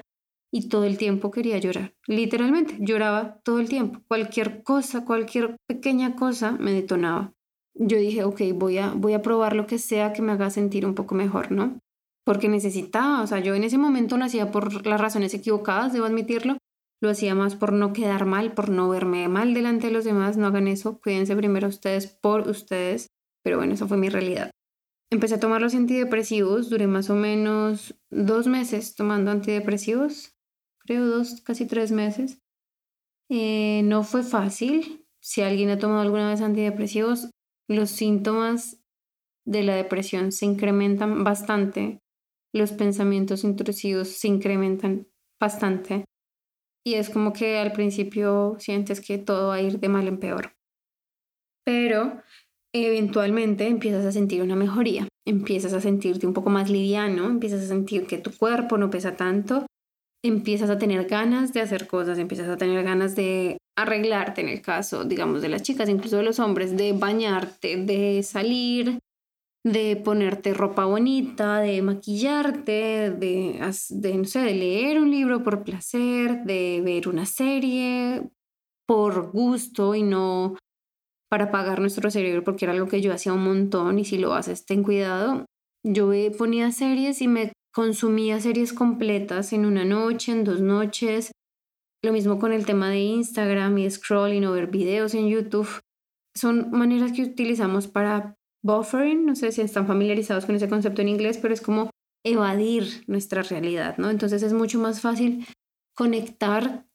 y 0.52 0.68
todo 0.68 0.84
el 0.84 0.98
tiempo 0.98 1.30
quería 1.30 1.58
llorar. 1.58 1.94
Literalmente, 2.06 2.76
lloraba 2.80 3.40
todo 3.44 3.60
el 3.60 3.68
tiempo. 3.68 4.00
Cualquier 4.08 4.62
cosa, 4.62 5.04
cualquier 5.04 5.56
pequeña 5.68 6.16
cosa 6.16 6.52
me 6.52 6.72
detonaba. 6.72 7.32
Yo 7.74 7.98
dije, 7.98 8.24
ok, 8.24 8.42
voy 8.54 8.78
a, 8.78 8.92
voy 8.92 9.14
a 9.14 9.22
probar 9.22 9.54
lo 9.54 9.66
que 9.66 9.78
sea 9.78 10.12
que 10.12 10.22
me 10.22 10.32
haga 10.32 10.50
sentir 10.50 10.86
un 10.86 10.94
poco 10.94 11.14
mejor, 11.14 11.50
¿no? 11.52 11.78
Porque 12.24 12.48
necesitaba, 12.48 13.22
o 13.22 13.26
sea, 13.26 13.40
yo 13.40 13.54
en 13.54 13.64
ese 13.64 13.78
momento 13.78 14.16
lo 14.16 14.24
hacía 14.24 14.50
por 14.50 14.86
las 14.86 15.00
razones 15.00 15.34
equivocadas, 15.34 15.92
debo 15.92 16.06
admitirlo. 16.06 16.58
Lo 17.00 17.10
hacía 17.10 17.34
más 17.34 17.56
por 17.56 17.72
no 17.72 17.92
quedar 17.92 18.26
mal, 18.26 18.52
por 18.52 18.68
no 18.68 18.88
verme 18.88 19.28
mal 19.28 19.54
delante 19.54 19.86
de 19.86 19.92
los 19.92 20.04
demás. 20.04 20.36
No 20.36 20.46
hagan 20.46 20.68
eso, 20.68 21.00
cuídense 21.00 21.34
primero 21.36 21.68
ustedes 21.68 22.06
por 22.06 22.48
ustedes. 22.48 23.08
Pero 23.42 23.56
bueno, 23.56 23.74
esa 23.74 23.86
fue 23.86 23.96
mi 23.96 24.08
realidad. 24.08 24.50
Empecé 25.10 25.36
a 25.36 25.40
tomar 25.40 25.60
los 25.60 25.74
antidepresivos, 25.74 26.70
duré 26.70 26.86
más 26.86 27.10
o 27.10 27.14
menos 27.14 27.94
dos 28.10 28.46
meses 28.46 28.94
tomando 28.94 29.30
antidepresivos 29.30 30.34
creo 30.90 31.06
dos, 31.06 31.40
casi 31.42 31.66
tres 31.66 31.92
meses. 31.92 32.42
Eh, 33.28 33.82
no 33.84 34.02
fue 34.02 34.24
fácil. 34.24 35.06
Si 35.20 35.40
alguien 35.40 35.70
ha 35.70 35.78
tomado 35.78 36.00
alguna 36.00 36.30
vez 36.30 36.40
antidepresivos, 36.40 37.30
los 37.68 37.90
síntomas 37.90 38.82
de 39.46 39.62
la 39.62 39.76
depresión 39.76 40.32
se 40.32 40.46
incrementan 40.46 41.22
bastante. 41.22 42.00
Los 42.52 42.72
pensamientos 42.72 43.44
intrusivos 43.44 44.08
se 44.08 44.26
incrementan 44.26 45.06
bastante. 45.38 46.04
Y 46.84 46.94
es 46.94 47.10
como 47.10 47.32
que 47.32 47.58
al 47.58 47.72
principio 47.72 48.56
sientes 48.58 49.00
que 49.00 49.18
todo 49.18 49.48
va 49.48 49.54
a 49.54 49.62
ir 49.62 49.80
de 49.80 49.88
mal 49.88 50.08
en 50.08 50.18
peor. 50.18 50.54
Pero 51.64 52.22
eventualmente 52.74 53.66
empiezas 53.66 54.04
a 54.04 54.12
sentir 54.12 54.42
una 54.42 54.56
mejoría, 54.56 55.08
empiezas 55.26 55.72
a 55.72 55.80
sentirte 55.80 56.26
un 56.26 56.32
poco 56.32 56.50
más 56.50 56.70
liviano, 56.70 57.26
empiezas 57.26 57.62
a 57.62 57.68
sentir 57.68 58.06
que 58.06 58.18
tu 58.18 58.30
cuerpo 58.36 58.78
no 58.78 58.90
pesa 58.90 59.16
tanto 59.16 59.66
empiezas 60.22 60.70
a 60.70 60.78
tener 60.78 61.06
ganas 61.06 61.52
de 61.52 61.60
hacer 61.60 61.86
cosas, 61.86 62.18
empiezas 62.18 62.48
a 62.48 62.56
tener 62.56 62.82
ganas 62.84 63.16
de 63.16 63.58
arreglarte 63.76 64.42
en 64.42 64.48
el 64.48 64.60
caso, 64.60 65.04
digamos, 65.04 65.42
de 65.42 65.48
las 65.48 65.62
chicas, 65.62 65.88
incluso 65.88 66.18
de 66.18 66.22
los 66.22 66.38
hombres, 66.38 66.76
de 66.76 66.92
bañarte, 66.92 67.76
de 67.76 68.22
salir, 68.22 68.98
de 69.64 69.96
ponerte 69.96 70.54
ropa 70.54 70.86
bonita, 70.86 71.60
de 71.60 71.82
maquillarte, 71.82 73.10
de, 73.10 73.58
no 73.60 74.24
sé, 74.24 74.40
de 74.40 74.54
leer 74.54 75.00
un 75.00 75.10
libro 75.10 75.42
por 75.42 75.64
placer, 75.64 76.44
de 76.44 76.80
ver 76.82 77.08
una 77.08 77.26
serie 77.26 78.30
por 78.86 79.30
gusto 79.30 79.94
y 79.94 80.02
no 80.02 80.56
para 81.30 81.50
pagar 81.50 81.80
nuestro 81.80 82.10
cerebro, 82.10 82.42
porque 82.42 82.64
era 82.64 82.72
algo 82.72 82.88
que 82.88 83.00
yo 83.00 83.12
hacía 83.12 83.32
un 83.32 83.44
montón 83.44 83.98
y 83.98 84.04
si 84.04 84.18
lo 84.18 84.34
haces, 84.34 84.64
ten 84.64 84.82
cuidado. 84.82 85.44
Yo 85.84 86.10
ponía 86.36 86.72
series 86.72 87.22
y 87.22 87.28
me 87.28 87.52
consumía 87.72 88.40
series 88.40 88.72
completas 88.72 89.52
en 89.52 89.64
una 89.64 89.84
noche, 89.84 90.32
en 90.32 90.44
dos 90.44 90.60
noches. 90.60 91.30
Lo 92.02 92.12
mismo 92.12 92.38
con 92.38 92.52
el 92.52 92.66
tema 92.66 92.88
de 92.88 93.00
Instagram 93.00 93.78
y 93.78 93.90
scrolling 93.90 94.44
o 94.46 94.52
ver 94.52 94.68
videos 94.68 95.14
en 95.14 95.28
YouTube. 95.28 95.68
Son 96.34 96.70
maneras 96.70 97.12
que 97.12 97.22
utilizamos 97.22 97.86
para 97.86 98.34
buffering. 98.62 99.26
No 99.26 99.34
sé 99.34 99.52
si 99.52 99.60
están 99.60 99.86
familiarizados 99.86 100.46
con 100.46 100.54
ese 100.54 100.68
concepto 100.68 101.02
en 101.02 101.08
inglés, 101.08 101.38
pero 101.38 101.54
es 101.54 101.60
como 101.60 101.90
evadir 102.24 103.04
nuestra 103.06 103.42
realidad, 103.42 103.96
¿no? 103.98 104.10
Entonces 104.10 104.42
es 104.42 104.52
mucho 104.52 104.78
más 104.78 105.00
fácil 105.00 105.46
conectar 105.94 106.86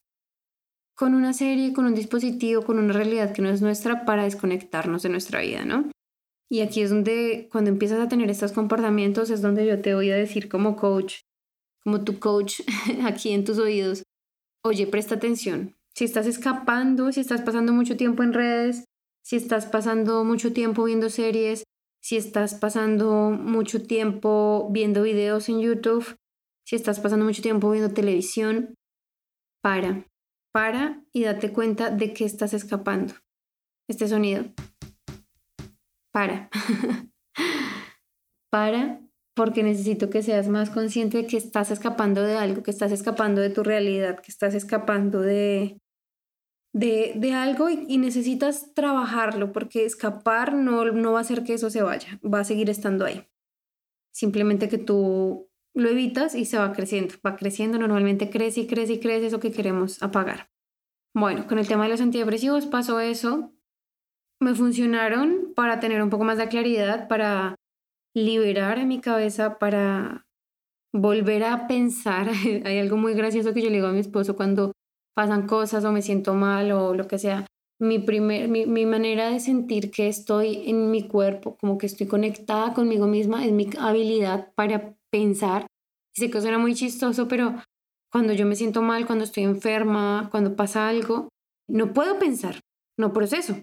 con 0.95 1.13
una 1.13 1.33
serie, 1.33 1.73
con 1.73 1.85
un 1.85 1.95
dispositivo, 1.95 2.63
con 2.63 2.79
una 2.79 2.93
realidad 2.93 3.33
que 3.33 3.41
no 3.41 3.49
es 3.49 3.61
nuestra 3.61 4.05
para 4.05 4.23
desconectarnos 4.23 5.03
de 5.03 5.09
nuestra 5.09 5.41
vida, 5.41 5.65
¿no? 5.65 5.89
Y 6.49 6.61
aquí 6.61 6.81
es 6.81 6.91
donde 6.91 7.49
cuando 7.51 7.69
empiezas 7.69 7.99
a 7.99 8.07
tener 8.07 8.29
estos 8.29 8.51
comportamientos 8.51 9.29
es 9.29 9.41
donde 9.41 9.65
yo 9.65 9.81
te 9.81 9.95
voy 9.95 10.11
a 10.11 10.15
decir 10.15 10.47
como 10.47 10.75
coach, 10.75 11.21
como 11.83 12.03
tu 12.03 12.19
coach 12.19 12.61
aquí 13.03 13.31
en 13.31 13.43
tus 13.43 13.57
oídos, 13.57 14.03
oye, 14.63 14.87
presta 14.87 15.15
atención. 15.15 15.75
Si 15.95 16.05
estás 16.05 16.27
escapando, 16.27 17.11
si 17.11 17.21
estás 17.21 17.41
pasando 17.41 17.73
mucho 17.73 17.97
tiempo 17.97 18.23
en 18.23 18.33
redes, 18.33 18.85
si 19.25 19.37
estás 19.37 19.65
pasando 19.65 20.23
mucho 20.23 20.53
tiempo 20.53 20.83
viendo 20.83 21.09
series, 21.09 21.63
si 21.99 22.15
estás 22.15 22.53
pasando 22.53 23.31
mucho 23.31 23.81
tiempo 23.81 24.69
viendo 24.71 25.01
videos 25.01 25.49
en 25.49 25.61
YouTube, 25.61 26.15
si 26.63 26.75
estás 26.75 26.99
pasando 26.99 27.25
mucho 27.25 27.41
tiempo 27.41 27.71
viendo 27.71 27.91
televisión, 27.91 28.75
para, 29.63 30.05
para 30.53 31.03
y 31.11 31.23
date 31.23 31.51
cuenta 31.51 31.89
de 31.89 32.13
que 32.13 32.23
estás 32.23 32.53
escapando. 32.53 33.15
Este 33.89 34.07
sonido 34.07 34.45
para. 36.13 36.49
para 38.51 39.01
porque 39.35 39.63
necesito 39.63 40.11
que 40.11 40.21
seas 40.21 40.47
más 40.47 40.69
consciente 40.69 41.17
de 41.17 41.27
que 41.27 41.37
estás 41.37 41.71
escapando 41.71 42.21
de 42.21 42.37
algo, 42.37 42.61
que 42.61 42.71
estás 42.71 42.91
escapando 42.91 43.41
de 43.41 43.49
tu 43.49 43.63
realidad, 43.63 44.19
que 44.19 44.31
estás 44.31 44.53
escapando 44.53 45.19
de, 45.21 45.81
de, 46.75 47.13
de 47.15 47.33
algo 47.33 47.69
y, 47.69 47.97
necesitas 47.97 48.73
trabajarlo, 48.73 49.53
porque 49.53 49.85
escapar 49.85 50.53
no, 50.53 50.83
no 50.91 51.13
va 51.13 51.19
a 51.19 51.21
hacer 51.21 51.45
que 51.45 51.53
eso 51.53 51.69
se 51.69 51.81
vaya, 51.81 52.19
va 52.21 52.41
a 52.41 52.43
seguir 52.43 52.69
estando 52.69 53.05
ahí. 53.05 53.25
Simplemente 54.13 54.67
que 54.67 54.77
tú 54.77 55.49
lo 55.73 55.89
evitas 55.89 56.35
y 56.35 56.43
se 56.43 56.57
va 56.57 56.73
creciendo, 56.73 57.15
va 57.25 57.37
creciendo, 57.37 57.79
normalmente 57.79 58.29
crece 58.29 58.61
y 58.61 58.67
crece 58.67 58.93
y 58.93 58.99
crece 58.99 59.27
eso 59.27 59.39
que 59.39 59.53
queremos 59.53 60.03
apagar. 60.03 60.49
Bueno, 61.13 61.47
con 61.47 61.59
el 61.59 61.67
tema 61.67 61.85
de 61.85 61.91
los 61.91 62.01
antidepresivos 62.01 62.65
pasó 62.65 62.99
eso, 62.99 63.53
me 64.41 64.53
funcionaron 64.53 65.53
para 65.55 65.79
tener 65.79 66.03
un 66.03 66.09
poco 66.09 66.25
más 66.25 66.37
de 66.37 66.49
claridad, 66.49 67.07
para 67.07 67.55
liberar 68.13 68.79
en 68.79 68.89
mi 68.89 68.99
cabeza, 68.99 69.59
para 69.59 70.27
volver 70.91 71.45
a 71.45 71.67
pensar. 71.67 72.27
Hay 72.65 72.79
algo 72.79 72.97
muy 72.97 73.13
gracioso 73.13 73.53
que 73.53 73.61
yo 73.61 73.69
le 73.69 73.77
digo 73.77 73.87
a 73.87 73.93
mi 73.93 73.99
esposo 73.99 74.35
cuando 74.35 74.73
pasan 75.15 75.47
cosas 75.47 75.83
o 75.85 75.91
me 75.91 76.01
siento 76.01 76.33
mal 76.33 76.71
o 76.71 76.93
lo 76.93 77.07
que 77.07 77.17
sea. 77.17 77.45
Mi, 77.79 77.99
primer, 77.99 78.47
mi, 78.47 78.65
mi 78.65 78.85
manera 78.85 79.29
de 79.29 79.39
sentir 79.39 79.91
que 79.91 80.07
estoy 80.07 80.69
en 80.69 80.91
mi 80.91 81.07
cuerpo, 81.07 81.57
como 81.57 81.77
que 81.77 81.87
estoy 81.87 82.07
conectada 82.07 82.73
conmigo 82.73 83.07
misma, 83.07 83.45
es 83.45 83.51
mi 83.51 83.69
habilidad 83.79 84.53
para 84.55 84.95
pensar. 85.11 85.67
Sé 86.13 86.29
que 86.29 86.41
suena 86.41 86.57
muy 86.57 86.75
chistoso, 86.75 87.27
pero 87.27 87.55
cuando 88.11 88.33
yo 88.33 88.45
me 88.45 88.55
siento 88.55 88.81
mal, 88.81 89.05
cuando 89.05 89.25
estoy 89.25 89.43
enferma, 89.43 90.29
cuando 90.31 90.55
pasa 90.55 90.87
algo, 90.87 91.29
no 91.67 91.93
puedo 91.93 92.17
pensar, 92.19 92.61
no 92.97 93.11
proceso. 93.11 93.55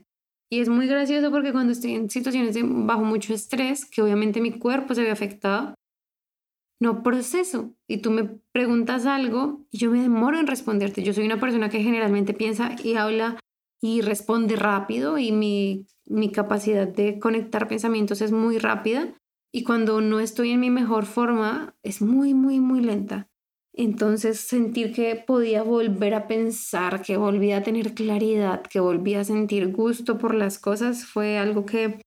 Y 0.51 0.61
es 0.61 0.69
muy 0.69 0.87
gracioso 0.87 1.31
porque 1.31 1.53
cuando 1.53 1.73
estoy 1.73 1.95
en 1.95 2.11
situaciones 2.11 2.55
bajo 2.63 3.05
mucho 3.05 3.33
estrés, 3.33 3.87
que 3.87 4.03
obviamente 4.03 4.43
mi 4.43 4.59
cuerpo 4.59 4.95
se 4.95 5.03
ve 5.03 5.11
afectado, 5.11 5.75
no 6.83 7.03
proceso. 7.05 7.75
Y 7.87 7.99
tú 7.99 8.11
me 8.11 8.25
preguntas 8.53 9.07
algo 9.07 9.65
y 9.71 9.79
yo 9.79 9.91
me 9.91 10.03
demoro 10.03 10.39
en 10.39 10.49
responderte. 10.49 11.03
Yo 11.03 11.15
soy 11.15 11.25
una 11.25 11.41
persona 11.41 11.71
que 11.71 11.83
generalmente 11.83 12.35
piensa 12.35 12.75
y 12.83 12.97
habla 12.97 13.39
y 13.81 14.01
responde 14.01 14.57
rápido 14.57 15.17
y 15.17 15.31
mi, 15.31 15.87
mi 16.07 16.31
capacidad 16.31 16.89
de 16.89 17.21
conectar 17.21 17.69
pensamientos 17.69 18.21
es 18.21 18.33
muy 18.33 18.59
rápida. 18.59 19.15
Y 19.55 19.63
cuando 19.63 20.01
no 20.01 20.19
estoy 20.19 20.51
en 20.51 20.61
mi 20.61 20.71
mejor 20.71 21.07
forma, 21.07 21.77
es 21.85 22.03
muy, 22.03 22.35
muy, 22.35 22.59
muy 22.59 22.81
lenta. 22.81 23.29
Entonces 23.75 24.41
sentir 24.41 24.93
que 24.93 25.15
podía 25.15 25.63
volver 25.63 26.15
a 26.15 26.27
pensar, 26.27 27.03
que 27.03 27.17
volvía 27.17 27.59
a 27.59 27.63
tener 27.63 27.95
claridad, 27.95 28.63
que 28.63 28.81
volvía 28.81 29.21
a 29.21 29.25
sentir 29.25 29.73
gusto 29.73 30.19
por 30.19 30.35
las 30.35 30.59
cosas 30.59 31.07
fue 31.07 31.39
algo 31.39 31.65
que 31.65 32.01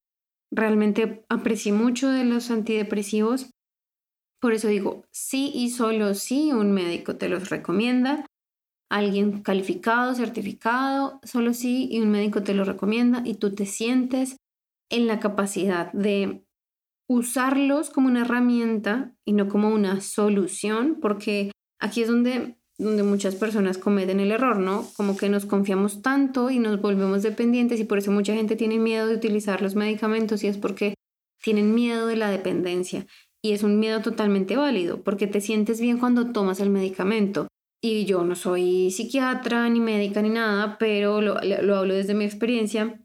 realmente 0.52 1.26
aprecié 1.30 1.72
mucho 1.72 2.10
de 2.10 2.26
los 2.26 2.52
antidepresivos. 2.52 3.50
Por 4.40 4.54
eso 4.54 4.68
digo, 4.68 5.06
sí 5.12 5.52
y 5.54 5.70
solo 5.70 6.14
sí 6.14 6.52
un 6.52 6.72
médico 6.72 7.16
te 7.16 7.30
los 7.30 7.50
recomienda, 7.50 8.26
alguien 8.92 9.42
calificado, 9.42 10.14
certificado, 10.14 11.20
solo 11.24 11.54
sí 11.54 11.88
y 11.92 12.02
un 12.02 12.12
médico 12.12 12.44
te 12.44 12.54
lo 12.54 12.64
recomienda 12.64 13.22
y 13.26 13.36
tú 13.36 13.54
te 13.54 13.66
sientes 13.66 14.38
en 14.90 15.08
la 15.08 15.20
capacidad 15.20 15.92
de 15.94 16.46
usarlos 17.08 17.90
como 17.90 18.08
una 18.08 18.22
herramienta 18.22 19.16
y 19.26 19.34
no 19.34 19.48
como 19.48 19.70
una 19.70 20.02
solución, 20.02 20.98
porque 21.02 21.52
aquí 21.80 22.02
es 22.02 22.08
donde, 22.08 22.58
donde 22.78 23.04
muchas 23.04 23.36
personas 23.36 23.78
cometen 23.78 24.20
el 24.20 24.32
error, 24.32 24.58
¿no? 24.58 24.88
Como 24.96 25.16
que 25.18 25.30
nos 25.30 25.46
confiamos 25.46 26.02
tanto 26.02 26.50
y 26.50 26.60
nos 26.60 26.82
volvemos 26.82 27.22
dependientes 27.24 27.80
y 27.80 27.84
por 27.84 28.00
eso 28.00 28.12
mucha 28.12 28.34
gente 28.34 28.56
tiene 28.56 28.80
miedo 28.80 29.08
de 29.08 29.16
utilizar 29.16 29.62
los 29.62 29.76
medicamentos 29.76 30.44
y 30.44 30.48
es 30.48 30.58
porque 30.58 30.96
tienen 31.44 31.76
miedo 31.76 32.08
de 32.08 32.16
la 32.16 32.32
dependencia. 32.32 33.06
Y 33.46 33.54
es 33.54 33.62
un 33.62 33.80
miedo 33.80 34.02
totalmente 34.02 34.56
válido, 34.56 35.04
porque 35.04 35.28
te 35.28 35.42
sientes 35.42 35.80
bien 35.80 36.00
cuando 36.00 36.32
tomas 36.32 36.60
el 36.60 36.72
medicamento. 36.72 37.48
Y 37.84 38.06
yo 38.06 38.24
no 38.24 38.36
soy 38.36 38.90
psiquiatra, 38.90 39.70
ni 39.70 39.80
médica, 39.80 40.22
ni 40.22 40.30
nada, 40.30 40.78
pero 40.80 41.22
lo, 41.22 41.36
lo 41.42 41.76
hablo 41.76 41.94
desde 41.94 42.16
mi 42.16 42.26
experiencia 42.26 43.00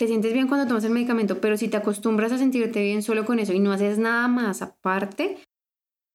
te 0.00 0.06
sientes 0.06 0.32
bien 0.32 0.48
cuando 0.48 0.66
tomas 0.66 0.84
el 0.84 0.92
medicamento, 0.92 1.42
pero 1.42 1.58
si 1.58 1.68
te 1.68 1.76
acostumbras 1.76 2.32
a 2.32 2.38
sentirte 2.38 2.82
bien 2.82 3.02
solo 3.02 3.26
con 3.26 3.38
eso 3.38 3.52
y 3.52 3.58
no 3.58 3.70
haces 3.70 3.98
nada 3.98 4.28
más 4.28 4.62
aparte, 4.62 5.36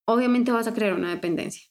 obviamente 0.08 0.50
vas 0.50 0.66
a 0.66 0.74
crear 0.74 0.94
una 0.94 1.10
dependencia. 1.10 1.68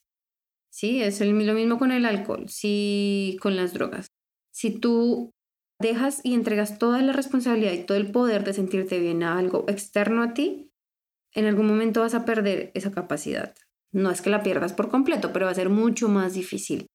Sí, 0.72 1.02
es 1.02 1.20
lo 1.20 1.54
mismo 1.54 1.78
con 1.78 1.92
el 1.92 2.06
alcohol, 2.06 2.48
sí, 2.48 3.36
con 3.42 3.54
las 3.54 3.74
drogas. 3.74 4.06
Si 4.50 4.70
tú 4.70 5.30
dejas 5.78 6.22
y 6.24 6.32
entregas 6.32 6.78
toda 6.78 7.02
la 7.02 7.12
responsabilidad 7.12 7.72
y 7.72 7.84
todo 7.84 7.98
el 7.98 8.10
poder 8.10 8.44
de 8.44 8.54
sentirte 8.54 8.98
bien 8.98 9.22
a 9.22 9.38
algo 9.38 9.66
externo 9.68 10.22
a 10.22 10.32
ti, 10.32 10.65
en 11.36 11.46
algún 11.46 11.66
momento 11.66 12.00
vas 12.00 12.14
a 12.14 12.24
perder 12.24 12.72
esa 12.74 12.90
capacidad. 12.90 13.54
No 13.92 14.10
es 14.10 14.22
que 14.22 14.30
la 14.30 14.42
pierdas 14.42 14.72
por 14.72 14.88
completo, 14.88 15.32
pero 15.32 15.46
va 15.46 15.52
a 15.52 15.54
ser 15.54 15.68
mucho 15.68 16.08
más 16.08 16.34
difícil. 16.34 16.86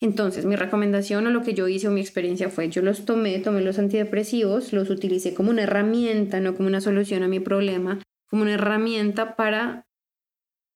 Entonces, 0.00 0.44
mi 0.44 0.56
recomendación 0.56 1.26
o 1.26 1.30
lo 1.30 1.42
que 1.42 1.54
yo 1.54 1.66
hice 1.66 1.88
o 1.88 1.90
mi 1.90 2.02
experiencia 2.02 2.50
fue, 2.50 2.68
yo 2.68 2.82
los 2.82 3.06
tomé, 3.06 3.38
tomé 3.38 3.62
los 3.62 3.78
antidepresivos, 3.78 4.74
los 4.74 4.90
utilicé 4.90 5.32
como 5.32 5.50
una 5.50 5.62
herramienta, 5.62 6.38
no 6.40 6.54
como 6.54 6.68
una 6.68 6.82
solución 6.82 7.22
a 7.22 7.28
mi 7.28 7.40
problema, 7.40 7.98
como 8.28 8.42
una 8.42 8.54
herramienta 8.54 9.36
para 9.36 9.86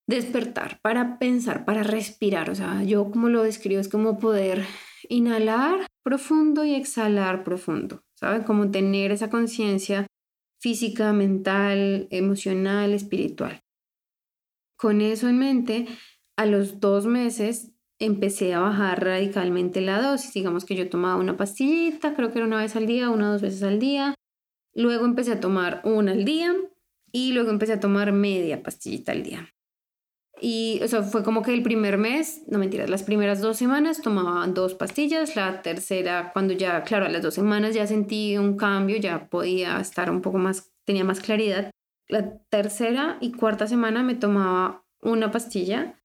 despertar, 0.09 0.81
para 0.83 1.19
pensar, 1.19 1.67
para 1.67 1.83
respirar. 1.83 2.49
O 2.49 2.55
sea, 2.55 2.83
yo 2.83 3.11
como 3.11 3.29
lo 3.29 3.43
describo 3.43 3.81
es 3.81 3.89
como 3.89 4.19
poder 4.19 4.65
inhalar 5.09 5.87
profundo 6.03 6.65
y 6.65 6.75
exhalar 6.75 7.45
profundo, 7.45 8.03
¿saben? 8.15 8.43
Como 8.43 8.71
tener 8.71 9.13
esa 9.13 9.29
conciencia 9.29 10.07
física, 10.61 11.13
mental, 11.13 12.07
emocional, 12.11 12.93
espiritual. 12.93 13.63
Con 14.77 15.01
eso 15.01 15.29
en 15.29 15.39
mente, 15.39 15.87
a 16.37 16.47
los 16.47 16.81
dos 16.81 17.07
meses 17.07 17.73
empecé 17.99 18.55
a 18.55 18.61
bajar 18.61 19.05
radicalmente 19.05 19.81
la 19.81 20.01
dosis. 20.01 20.33
Digamos 20.33 20.65
que 20.65 20.75
yo 20.75 20.89
tomaba 20.89 21.21
una 21.21 21.37
pastillita, 21.37 22.15
creo 22.15 22.31
que 22.33 22.39
era 22.39 22.47
una 22.47 22.59
vez 22.59 22.77
al 22.77 22.87
día, 22.87 23.11
una 23.11 23.29
o 23.29 23.33
dos 23.33 23.43
veces 23.43 23.63
al 23.63 23.79
día. 23.79 24.15
Luego 24.75 25.05
empecé 25.05 25.33
a 25.33 25.41
tomar 25.41 25.83
una 25.85 26.13
al 26.13 26.25
día 26.25 26.55
y 27.13 27.33
luego 27.33 27.51
empecé 27.51 27.75
a 27.75 27.81
tomar 27.81 28.13
media 28.13 28.63
pastillita 28.63 29.13
al 29.13 29.23
día. 29.23 29.53
Y 30.41 30.81
o 30.83 31.03
fue 31.03 31.23
como 31.23 31.43
que 31.43 31.53
el 31.53 31.63
primer 31.63 31.99
mes, 31.99 32.43
no 32.49 32.59
mentiras, 32.59 32.89
las 32.89 33.03
primeras 33.03 33.41
dos 33.41 33.57
semanas 33.59 34.01
tomaba 34.01 34.47
dos 34.47 34.75
pastillas, 34.75 35.37
la 35.37 35.63
tercera, 35.63 36.31
cuando 36.33 36.55
ya, 36.55 36.83
claro, 36.83 37.07
a 37.07 37.11
las 37.11 37.23
dos 37.23 37.35
semanas 37.35 37.75
ya 37.75 37.87
sentí 37.87 38.39
un 38.39 38.57
cambio, 38.57 38.97
ya 38.97 39.29
podía 39.29 39.79
estar 39.81 40.11
un 40.11 40.23
poco 40.23 40.39
más, 40.39 40.73
tenía 40.85 41.05
más 41.05 41.21
claridad. 41.21 41.71
La 42.09 42.39
tercera 42.49 43.19
y 43.21 43.33
cuarta 43.33 43.67
semana 43.67 44.03
me 44.03 44.15
tomaba 44.15 44.85
una 45.03 45.31
pastilla 45.31 46.01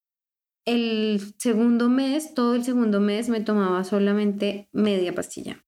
el 0.65 1.22
segundo 1.38 1.89
mes, 1.89 2.34
todo 2.34 2.56
el 2.56 2.63
segundo 2.63 3.00
mes 3.00 3.30
me 3.30 3.39
tomaba 3.39 3.84
solamente 3.84 4.68
media 4.72 5.13
pastilla. 5.13 5.63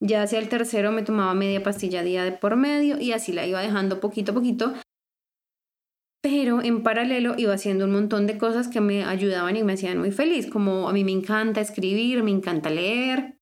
Ya 0.00 0.22
hacia 0.22 0.38
el 0.38 0.48
tercero 0.48 0.90
me 0.90 1.02
tomaba 1.02 1.34
media 1.34 1.62
pastilla 1.62 2.02
día 2.02 2.24
de 2.24 2.32
por 2.32 2.56
medio 2.56 2.98
y 2.98 3.12
así 3.12 3.32
la 3.32 3.46
iba 3.46 3.60
dejando 3.60 4.00
poquito 4.00 4.32
a 4.32 4.34
poquito. 4.34 4.72
Pero 6.20 6.62
en 6.62 6.82
paralelo 6.82 7.34
iba 7.36 7.54
haciendo 7.54 7.84
un 7.84 7.92
montón 7.92 8.26
de 8.26 8.38
cosas 8.38 8.68
que 8.68 8.80
me 8.80 9.04
ayudaban 9.04 9.56
y 9.56 9.62
me 9.62 9.74
hacían 9.74 9.98
muy 9.98 10.10
feliz, 10.10 10.48
como 10.50 10.88
a 10.88 10.92
mí 10.92 11.04
me 11.04 11.12
encanta 11.12 11.60
escribir, 11.60 12.22
me 12.24 12.32
encanta 12.32 12.70
leer. 12.70 13.38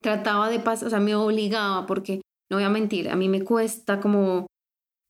Trataba 0.00 0.48
de 0.48 0.60
pasar, 0.60 0.86
o 0.86 0.90
sea, 0.90 1.00
me 1.00 1.16
obligaba 1.16 1.86
porque, 1.86 2.20
no 2.50 2.56
voy 2.56 2.64
a 2.64 2.70
mentir, 2.70 3.08
a 3.08 3.16
mí 3.16 3.28
me 3.28 3.42
cuesta 3.42 3.98
como 3.98 4.46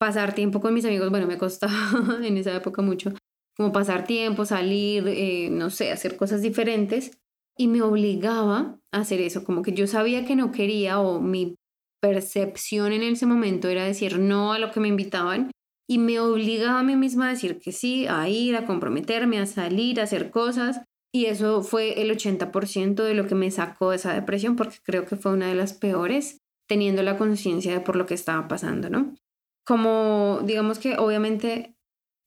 pasar 0.01 0.35
tiempo 0.35 0.61
con 0.61 0.72
mis 0.72 0.85
amigos, 0.87 1.11
bueno, 1.11 1.27
me 1.27 1.37
costaba 1.37 1.74
en 2.22 2.37
esa 2.38 2.55
época 2.55 2.81
mucho, 2.81 3.12
como 3.55 3.70
pasar 3.70 4.07
tiempo, 4.07 4.46
salir, 4.46 5.07
eh, 5.09 5.51
no 5.51 5.68
sé, 5.68 5.92
hacer 5.92 6.16
cosas 6.16 6.40
diferentes. 6.40 7.18
Y 7.61 7.66
me 7.66 7.83
obligaba 7.83 8.79
a 8.92 9.01
hacer 9.01 9.20
eso, 9.20 9.42
como 9.42 9.62
que 9.62 9.72
yo 9.72 9.88
sabía 9.88 10.24
que 10.24 10.37
no 10.37 10.53
quería 10.53 11.01
o 11.01 11.20
mi 11.20 11.57
percepción 12.01 12.92
en 12.92 13.03
ese 13.03 13.27
momento 13.27 13.68
era 13.68 13.85
decir 13.85 14.20
no 14.20 14.53
a 14.53 14.61
lo 14.61 14.70
que 14.70 14.79
me 14.79 14.87
invitaban 14.87 15.51
y 15.88 15.98
me 15.98 16.20
obligaba 16.20 16.81
a 16.81 16.83
mí 16.83 16.96
misma 16.96 17.29
a 17.29 17.31
decir 17.31 17.59
que 17.59 17.72
sí, 17.72 18.07
a 18.07 18.29
ir, 18.29 18.57
a 18.57 18.66
comprometerme, 18.66 19.38
a 19.38 19.46
salir, 19.46 20.01
a 20.01 20.05
hacer 20.05 20.31
cosas. 20.31 20.83
Y 21.12 21.24
eso 21.27 21.62
fue 21.62 22.03
el 22.03 22.11
80% 22.11 23.03
de 23.03 23.14
lo 23.14 23.27
que 23.27 23.35
me 23.35 23.51
sacó 23.51 23.90
de 23.90 23.96
esa 23.96 24.12
depresión 24.12 24.57
porque 24.57 24.77
creo 24.85 25.07
que 25.07 25.16
fue 25.16 25.33
una 25.33 25.48
de 25.48 25.55
las 25.55 25.72
peores 25.72 26.38
teniendo 26.68 27.03
la 27.03 27.16
conciencia 27.16 27.72
de 27.72 27.81
por 27.81 27.96
lo 27.96 28.05
que 28.05 28.12
estaba 28.12 28.46
pasando, 28.46 28.90
¿no? 28.90 29.14
Como 29.66 30.40
digamos 30.44 30.79
que 30.79 30.98
obviamente 30.98 31.74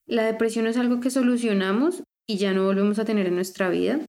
la 0.08 0.24
depresión 0.24 0.65
es 0.65 0.78
algo 0.78 1.00
que 1.00 1.12
solucionamos 1.12 2.04
y 2.28 2.38
ya 2.38 2.54
no 2.54 2.65
volvemos 2.65 2.97
a 2.97 3.06
tener 3.06 3.28
en 3.28 3.36
nuestra 3.36 3.69
vida. 3.69 4.04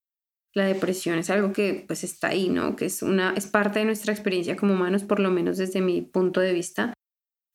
La 0.55 0.65
depresión 0.65 1.19
es 1.19 1.29
algo 1.29 1.53
que 1.53 1.85
pues 1.87 2.03
está 2.05 2.29
ahí, 2.29 2.49
¿no? 2.49 2.75
Que 2.77 2.87
es 2.87 3.03
una 3.03 3.35
es 3.37 3.47
parte 3.47 3.81
de 3.81 3.85
nuestra 3.85 4.15
experiencia 4.15 4.57
como 4.57 4.73
humanos, 4.73 5.05
por 5.05 5.21
lo 5.21 5.31
menos 5.31 5.59
desde 5.59 5.83
mi 5.83 6.01
punto 6.01 6.41
de 6.41 6.55
vista, 6.55 6.95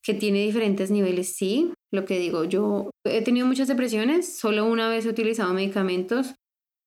que 0.08 0.14
tiene 0.14 0.40
diferentes 0.40 0.90
niveles, 0.90 1.36
sí. 1.36 1.74
Lo 1.92 2.06
que 2.06 2.18
digo, 2.18 2.46
yo 2.46 2.92
he 3.04 3.22
tenido 3.22 3.46
muchas 3.46 3.68
depresiones, 3.68 4.38
solo 4.38 4.66
una 4.66 4.88
vez 4.88 5.06
he 5.06 5.10
utilizado 5.10 5.54
medicamentos, 5.54 6.36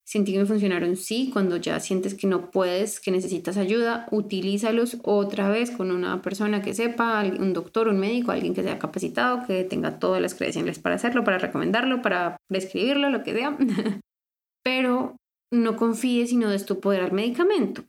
sentí 0.07 0.33
que 0.33 0.39
me 0.39 0.47
funcionaron, 0.47 0.97
sí, 0.97 1.29
cuando 1.31 1.59
ya 1.59 1.79
sientes 1.81 2.15
que 2.15 2.27
no 2.27 2.51
puedes, 2.51 2.99
que 2.99 3.11
necesitas 3.11 3.59
ayuda, 3.59 4.09
utilízalos 4.11 4.97
otra 5.03 5.51
vez 5.51 5.71
con 5.71 5.91
una 5.91 6.23
persona 6.23 6.63
que 6.63 6.73
sepa, 6.73 7.23
un 7.39 7.53
doctor, 7.53 7.89
un 7.89 8.01
médico, 8.01 8.33
alguien 8.33 8.55
que 8.55 8.63
sea 8.63 8.79
capacitado, 8.79 9.47
que 9.47 9.65
tenga 9.65 9.99
todas 9.99 10.23
las 10.23 10.35
credenciales 10.35 10.79
para 10.79 10.95
hacerlo, 10.95 11.23
para 11.23 11.37
recomendarlo, 11.37 12.01
para 12.01 12.39
prescribirlo, 12.49 13.11
lo 13.11 13.23
que 13.23 13.35
sea. 13.35 13.59
Pero 14.65 15.17
no 15.53 15.77
confíes 15.77 16.33
y 16.33 16.37
no 16.37 16.49
des 16.49 16.65
tu 16.65 16.81
poder 16.81 17.03
al 17.03 17.13
medicamento. 17.13 17.85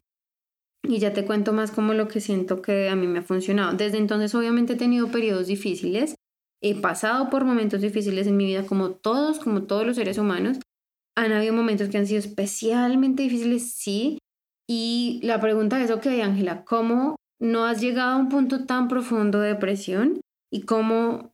Y 0.83 0.99
ya 0.99 1.13
te 1.13 1.25
cuento 1.25 1.53
más 1.53 1.71
como 1.71 1.93
lo 1.93 2.07
que 2.07 2.21
siento 2.21 2.61
que 2.61 2.89
a 2.89 2.95
mí 2.95 3.07
me 3.07 3.19
ha 3.19 3.23
funcionado. 3.23 3.77
Desde 3.77 3.97
entonces 3.97 4.33
obviamente 4.33 4.73
he 4.73 4.77
tenido 4.77 5.07
periodos 5.09 5.47
difíciles, 5.47 6.15
he 6.61 6.79
pasado 6.79 7.29
por 7.29 7.45
momentos 7.45 7.81
difíciles 7.81 8.27
en 8.27 8.37
mi 8.37 8.45
vida 8.45 8.65
como 8.65 8.91
todos, 8.91 9.39
como 9.39 9.63
todos 9.63 9.85
los 9.85 9.95
seres 9.95 10.17
humanos, 10.17 10.59
han 11.15 11.33
habido 11.33 11.53
momentos 11.53 11.89
que 11.89 11.97
han 11.97 12.07
sido 12.07 12.19
especialmente 12.19 13.23
difíciles, 13.23 13.73
sí. 13.73 14.17
Y 14.67 15.19
la 15.23 15.39
pregunta 15.41 15.81
es, 15.83 15.91
ok, 15.91 16.07
Ángela, 16.23 16.63
¿cómo 16.63 17.15
no 17.39 17.65
has 17.65 17.81
llegado 17.81 18.11
a 18.11 18.17
un 18.17 18.29
punto 18.29 18.65
tan 18.65 18.87
profundo 18.87 19.39
de 19.39 19.49
depresión? 19.49 20.21
¿Y 20.51 20.63
cómo 20.63 21.33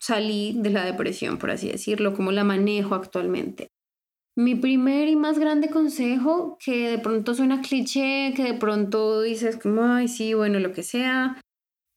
salí 0.00 0.54
de 0.60 0.70
la 0.70 0.84
depresión, 0.84 1.38
por 1.38 1.50
así 1.50 1.68
decirlo? 1.68 2.14
¿Cómo 2.14 2.30
la 2.30 2.44
manejo 2.44 2.94
actualmente? 2.94 3.68
Mi 4.38 4.54
primer 4.54 5.08
y 5.08 5.16
más 5.16 5.40
grande 5.40 5.68
consejo, 5.68 6.58
que 6.64 6.90
de 6.90 6.98
pronto 7.00 7.34
suena 7.34 7.60
cliché, 7.60 8.32
que 8.36 8.44
de 8.44 8.54
pronto 8.54 9.22
dices 9.22 9.56
como, 9.56 9.82
ay, 9.82 10.06
sí, 10.06 10.32
bueno, 10.32 10.60
lo 10.60 10.70
que 10.70 10.84
sea, 10.84 11.40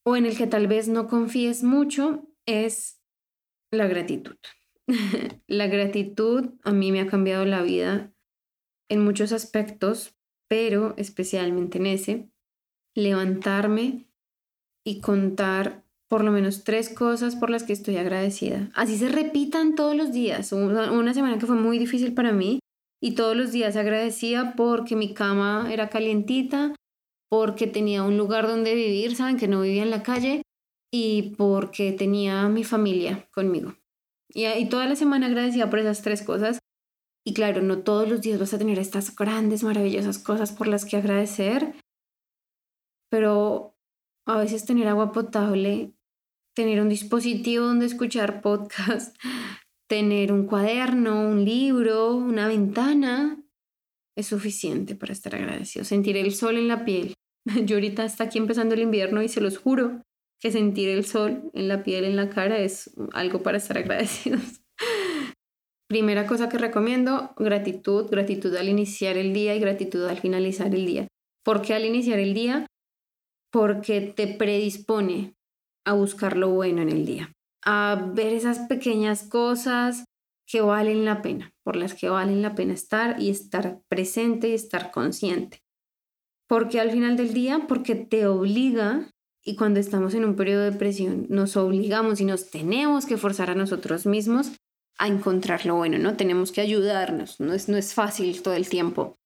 o 0.03 0.15
en 0.15 0.25
el 0.25 0.35
que 0.35 0.47
tal 0.47 0.65
vez 0.65 0.87
no 0.87 1.07
confíes 1.07 1.63
mucho, 1.63 2.27
es 2.47 2.99
la 3.71 3.85
gratitud. 3.85 4.37
la 5.47 5.67
gratitud 5.67 6.55
a 6.63 6.71
mí 6.71 6.91
me 6.91 7.01
ha 7.01 7.05
cambiado 7.05 7.45
la 7.45 7.61
vida 7.61 8.11
en 8.89 9.03
muchos 9.03 9.33
aspectos, 9.33 10.17
pero 10.49 10.95
especialmente 10.97 11.77
en 11.77 11.85
ese, 11.85 12.31
levantarme 12.95 14.07
y 14.83 14.99
contar 14.99 15.80
por 16.11 16.25
lo 16.25 16.31
menos 16.33 16.65
tres 16.65 16.89
cosas 16.89 17.37
por 17.37 17.49
las 17.49 17.63
que 17.63 17.71
estoy 17.71 17.95
agradecida. 17.95 18.69
Así 18.73 18.97
se 18.97 19.07
repitan 19.07 19.75
todos 19.75 19.95
los 19.95 20.11
días. 20.11 20.51
Una, 20.51 21.13
semana 21.13 21.39
que 21.39 21.45
fue 21.45 21.55
muy 21.55 21.79
difícil 21.79 22.13
para 22.13 22.33
mí 22.33 22.59
y 23.01 23.15
todos 23.15 23.33
los 23.33 23.53
días 23.53 23.77
agradecía 23.77 24.53
porque 24.57 24.97
mi 24.97 25.13
cama 25.13 25.69
era 25.71 25.87
calientita, 25.87 26.75
porque 27.29 27.65
tenía 27.65 28.03
un 28.03 28.17
lugar 28.17 28.45
donde 28.45 28.75
vivir, 28.75 29.15
saben 29.15 29.37
que 29.37 29.47
no 29.47 29.61
vivía 29.61 29.83
en 29.83 29.89
la 29.89 30.03
calle 30.03 30.41
y 30.93 31.33
porque 31.37 31.93
tenía 31.93 32.49
mi 32.49 32.65
familia 32.65 33.29
conmigo. 33.33 33.75
Y, 34.33 34.65
toda 34.67 34.87
la 34.87 34.97
semana 34.97 35.27
agradecida 35.27 35.69
por 35.69 35.79
esas 35.79 36.01
tres 36.01 36.23
cosas. 36.23 36.59
Y 37.25 37.33
claro, 37.33 37.61
no 37.61 37.83
todos 37.83 38.09
los 38.09 38.19
días 38.19 38.37
vas 38.37 38.53
a 38.53 38.57
tener 38.57 38.79
estas 38.79 39.15
grandes, 39.15 39.63
maravillosas 39.63 40.19
cosas 40.19 40.51
por 40.51 40.67
las 40.67 40.83
que 40.83 40.97
agradecer, 40.97 41.73
pero 43.09 43.77
a 44.27 44.37
veces 44.37 44.65
tener 44.65 44.89
agua 44.89 45.13
potable, 45.13 45.93
tener 46.55 46.81
un 46.81 46.89
dispositivo 46.89 47.65
donde 47.65 47.85
escuchar 47.85 48.41
podcast, 48.41 49.15
tener 49.89 50.31
un 50.31 50.45
cuaderno, 50.45 51.27
un 51.27 51.43
libro, 51.43 52.15
una 52.15 52.47
ventana, 52.47 53.43
es 54.17 54.27
suficiente 54.27 54.95
para 54.95 55.13
estar 55.13 55.35
agradecido. 55.35 55.85
Sentir 55.85 56.17
el 56.17 56.33
sol 56.33 56.57
en 56.57 56.67
la 56.67 56.85
piel. 56.85 57.13
Yo 57.65 57.75
ahorita 57.75 58.05
está 58.05 58.25
aquí 58.25 58.37
empezando 58.37 58.75
el 58.75 58.81
invierno 58.81 59.21
y 59.21 59.29
se 59.29 59.41
los 59.41 59.57
juro 59.57 60.01
que 60.39 60.51
sentir 60.51 60.89
el 60.89 61.05
sol 61.05 61.51
en 61.53 61.67
la 61.67 61.83
piel, 61.83 62.03
en 62.03 62.15
la 62.15 62.29
cara, 62.29 62.57
es 62.57 62.93
algo 63.13 63.43
para 63.43 63.57
estar 63.57 63.77
agradecidos. 63.77 64.61
Primera 65.87 66.25
cosa 66.25 66.47
que 66.49 66.57
recomiendo, 66.57 67.33
gratitud, 67.37 68.09
gratitud 68.09 68.55
al 68.55 68.69
iniciar 68.69 69.17
el 69.17 69.33
día 69.33 69.55
y 69.55 69.59
gratitud 69.59 70.05
al 70.05 70.19
finalizar 70.19 70.73
el 70.73 70.85
día. 70.85 71.07
¿Por 71.43 71.61
qué 71.61 71.73
al 71.73 71.85
iniciar 71.85 72.19
el 72.19 72.33
día? 72.33 72.65
Porque 73.51 74.01
te 74.01 74.27
predispone 74.27 75.33
a 75.85 75.93
buscar 75.93 76.37
lo 76.37 76.49
bueno 76.49 76.81
en 76.81 76.89
el 76.89 77.05
día, 77.05 77.33
a 77.63 78.11
ver 78.13 78.33
esas 78.33 78.59
pequeñas 78.67 79.23
cosas 79.23 80.05
que 80.45 80.61
valen 80.61 81.05
la 81.05 81.21
pena, 81.21 81.53
por 81.63 81.75
las 81.75 81.93
que 81.93 82.09
valen 82.09 82.41
la 82.41 82.55
pena 82.55 82.73
estar 82.73 83.21
y 83.21 83.29
estar 83.29 83.79
presente 83.87 84.49
y 84.49 84.53
estar 84.53 84.91
consciente. 84.91 85.61
Porque 86.47 86.81
al 86.81 86.91
final 86.91 87.15
del 87.15 87.33
día, 87.33 87.65
porque 87.67 87.95
te 87.95 88.27
obliga, 88.27 89.09
y 89.43 89.55
cuando 89.55 89.79
estamos 89.79 90.13
en 90.13 90.25
un 90.25 90.35
periodo 90.35 90.63
de 90.63 90.73
presión, 90.73 91.25
nos 91.29 91.55
obligamos 91.55 92.19
y 92.19 92.25
nos 92.25 92.49
tenemos 92.49 93.05
que 93.05 93.17
forzar 93.17 93.49
a 93.49 93.55
nosotros 93.55 94.05
mismos 94.05 94.51
a 94.97 95.07
encontrar 95.07 95.65
lo 95.65 95.75
bueno, 95.75 95.97
¿no? 95.97 96.17
Tenemos 96.17 96.51
que 96.51 96.61
ayudarnos, 96.61 97.39
no 97.39 97.53
es, 97.53 97.69
no 97.69 97.77
es 97.77 97.93
fácil 97.93 98.41
todo 98.41 98.53
el 98.53 98.67
tiempo. 98.67 99.17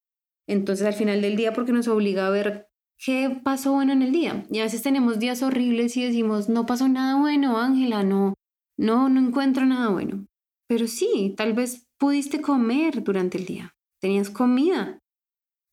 Entonces 0.47 0.85
al 0.85 0.93
final 0.93 1.21
del 1.21 1.35
día, 1.35 1.53
porque 1.53 1.71
nos 1.71 1.87
obliga 1.87 2.27
a 2.27 2.29
ver 2.29 2.67
qué 2.97 3.39
pasó 3.43 3.73
bueno 3.73 3.93
en 3.93 4.01
el 4.01 4.11
día. 4.11 4.45
Y 4.49 4.59
a 4.59 4.63
veces 4.63 4.81
tenemos 4.81 5.19
días 5.19 5.41
horribles 5.43 5.95
y 5.97 6.03
decimos, 6.03 6.49
no 6.49 6.65
pasó 6.65 6.87
nada 6.87 7.19
bueno, 7.19 7.57
Ángela, 7.57 8.03
no, 8.03 8.33
no, 8.77 9.09
no 9.09 9.19
encuentro 9.19 9.65
nada 9.65 9.89
bueno. 9.89 10.25
Pero 10.67 10.87
sí, 10.87 11.33
tal 11.37 11.53
vez 11.53 11.85
pudiste 11.97 12.41
comer 12.41 13.03
durante 13.03 13.37
el 13.37 13.45
día, 13.45 13.75
tenías 14.01 14.29
comida 14.29 14.99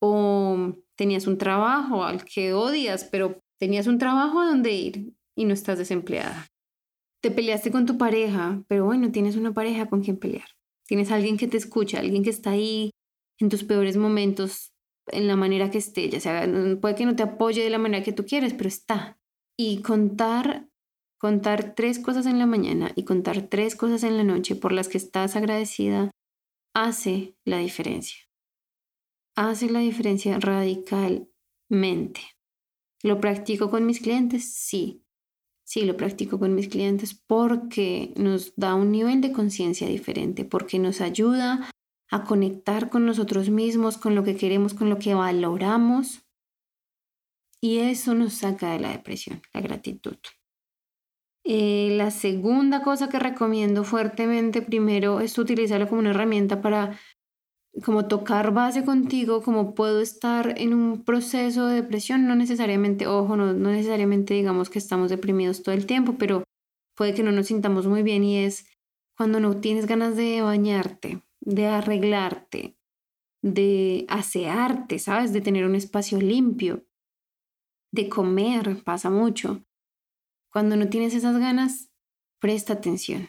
o 0.01 0.75
tenías 0.97 1.27
un 1.27 1.39
trabajo 1.39 2.05
al 2.05 2.25
que 2.25 2.53
odias, 2.53 3.05
pero 3.05 3.41
tenías 3.59 3.87
un 3.87 3.99
trabajo 3.99 4.41
a 4.41 4.47
donde 4.47 4.73
ir 4.73 5.15
y 5.37 5.45
no 5.45 5.55
estás 5.55 5.79
desempleada. 5.79 6.47
Te 7.23 7.31
peleaste 7.31 7.71
con 7.71 7.87
tu 7.87 7.97
pareja, 7.99 8.63
pero 8.67 8.85
bueno, 8.85 9.13
tienes 9.13 9.37
una 9.37 9.55
pareja 9.55 9.89
con 9.89 10.03
quien 10.03 10.19
pelear. 10.19 10.49
Tienes 10.87 11.11
alguien 11.13 11.37
que 11.37 11.47
te 11.47 11.57
escucha, 11.57 12.01
alguien 12.01 12.25
que 12.25 12.31
está 12.31 12.51
ahí 12.51 12.91
en 13.39 13.49
tus 13.49 13.65
peores 13.65 13.97
momentos, 13.97 14.72
en 15.09 15.27
la 15.27 15.37
manera 15.37 15.71
que 15.71 15.79
esté, 15.79 16.09
ya 16.09 16.21
sea, 16.21 16.49
puede 16.81 16.95
que 16.95 17.07
no 17.07 17.17
te 17.17 17.23
apoye 17.23 17.63
de 17.63 17.71
la 17.71 17.79
manera 17.79 18.05
que 18.05 18.13
tú 18.13 18.25
quieres, 18.25 18.55
pero 18.55 18.69
está. 18.69 19.19
Y 19.59 19.83
contar, 19.83 20.69
contar 21.19 21.75
tres 21.75 21.99
cosas 21.99 22.27
en 22.27 22.39
la 22.39 22.47
mañana 22.47 22.93
y 22.95 23.05
contar 23.05 23.43
tres 23.43 23.77
cosas 23.77 24.05
en 24.05 24.17
la 24.17 24.25
noche 24.25 24.57
por 24.57 24.73
las 24.73 24.89
que 24.89 24.99
estás 24.99 25.37
agradecida, 25.37 26.11
hace 26.75 27.37
la 27.45 27.59
diferencia. 27.59 28.19
Hace 29.37 29.71
la 29.71 29.81
diferencia 29.81 30.39
radicalmente. 30.39 32.21
¿Lo 33.03 33.21
practico 33.21 33.71
con 33.71 33.87
mis 33.87 34.01
clientes? 34.01 34.55
Sí. 34.55 35.03
Sí, 35.65 35.83
lo 35.83 35.97
practico 35.97 36.39
con 36.39 36.55
mis 36.55 36.69
clientes 36.69 37.15
porque 37.27 38.13
nos 38.17 38.55
da 38.57 38.75
un 38.75 38.93
nivel 38.93 39.21
de 39.23 39.33
conciencia 39.33 39.89
diferente, 39.89 40.45
porque 40.45 40.79
nos 40.79 41.01
ayuda 41.01 41.71
a 42.13 42.25
conectar 42.25 42.91
con 42.91 43.07
nosotros 43.07 43.49
mismos, 43.49 43.97
con 43.97 44.15
lo 44.15 44.23
que 44.23 44.37
queremos, 44.37 44.75
con 44.75 44.91
lo 44.91 44.99
que 44.99 45.15
valoramos. 45.15 46.21
Y 47.59 47.79
eso 47.79 48.15
nos 48.15 48.35
saca 48.35 48.73
de 48.73 48.81
la 48.81 48.91
depresión, 48.91 49.41
la 49.55 49.63
gratitud. 49.63 50.17
Eh, 51.45 51.95
la 51.97 52.11
segunda 52.11 52.83
cosa 52.83 53.09
que 53.09 53.19
recomiendo 53.19 53.83
fuertemente 53.83 54.61
primero 54.61 55.21
es 55.21 55.39
utilizarlo 55.39 55.89
como 55.89 56.01
una 56.01 56.11
herramienta 56.11 56.61
para 56.61 56.99
como 57.83 58.07
tocar 58.07 58.53
base 58.53 58.85
contigo, 58.85 59.43
como 59.43 59.75
puedo 59.75 60.03
estar 60.03 60.61
en 60.61 60.75
un 60.75 61.05
proceso 61.05 61.67
de 61.67 61.77
depresión, 61.77 62.29
no 62.29 62.35
necesariamente, 62.35 63.07
ojo, 63.07 63.37
no, 63.37 63.55
no 63.55 63.71
necesariamente 63.71 64.35
digamos 64.35 64.69
que 64.69 64.79
estamos 64.79 65.09
deprimidos 65.09 65.63
todo 65.63 65.75
el 65.75 65.87
tiempo, 65.87 66.17
pero 66.19 66.45
puede 66.95 67.15
que 67.15 67.23
no 67.23 67.33
nos 67.33 67.47
sintamos 67.47 67.87
muy 67.87 68.03
bien 68.03 68.23
y 68.23 68.45
es 68.45 68.67
cuando 69.17 69.41
no 69.41 69.57
tienes 69.57 69.87
ganas 69.87 70.15
de 70.17 70.43
bañarte, 70.43 71.23
de 71.45 71.67
arreglarte, 71.67 72.79
de 73.43 74.07
asearte, 74.09 74.99
¿sabes? 74.99 75.33
De 75.33 75.41
tener 75.41 75.65
un 75.67 75.75
espacio 75.75 76.21
limpio, 76.21 76.87
de 77.93 78.09
comer, 78.09 78.83
pasa 78.85 79.11
mucho. 79.11 79.65
Cuando 80.51 80.77
no 80.77 80.89
tienes 80.89 81.15
esas 81.15 81.39
ganas, 81.39 81.91
presta 82.39 82.75
atención. 82.75 83.29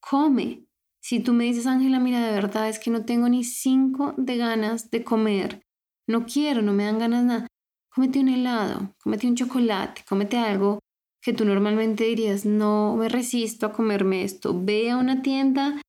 Come, 0.00 0.66
si 1.02 1.20
tú 1.20 1.32
me 1.32 1.44
dices, 1.44 1.66
Ángela, 1.66 1.98
mira, 1.98 2.24
de 2.24 2.32
verdad 2.32 2.68
es 2.68 2.78
que 2.78 2.90
no 2.90 3.04
tengo 3.04 3.28
ni 3.28 3.44
cinco 3.44 4.14
de 4.16 4.36
ganas 4.36 4.90
de 4.90 5.04
comer, 5.04 5.62
no 6.06 6.26
quiero, 6.26 6.62
no 6.62 6.72
me 6.72 6.84
dan 6.84 6.98
ganas 6.98 7.24
nada, 7.24 7.46
cómete 7.94 8.20
un 8.20 8.28
helado, 8.28 8.94
cómete 9.02 9.26
un 9.26 9.34
chocolate, 9.34 10.04
cómete 10.08 10.38
algo 10.38 10.78
que 11.22 11.32
tú 11.32 11.44
normalmente 11.44 12.04
dirías, 12.04 12.46
no 12.46 12.96
me 12.96 13.08
resisto 13.08 13.66
a 13.66 13.72
comerme 13.72 14.24
esto, 14.24 14.58
ve 14.58 14.90
a 14.90 14.96
una 14.96 15.22
tienda 15.22 15.82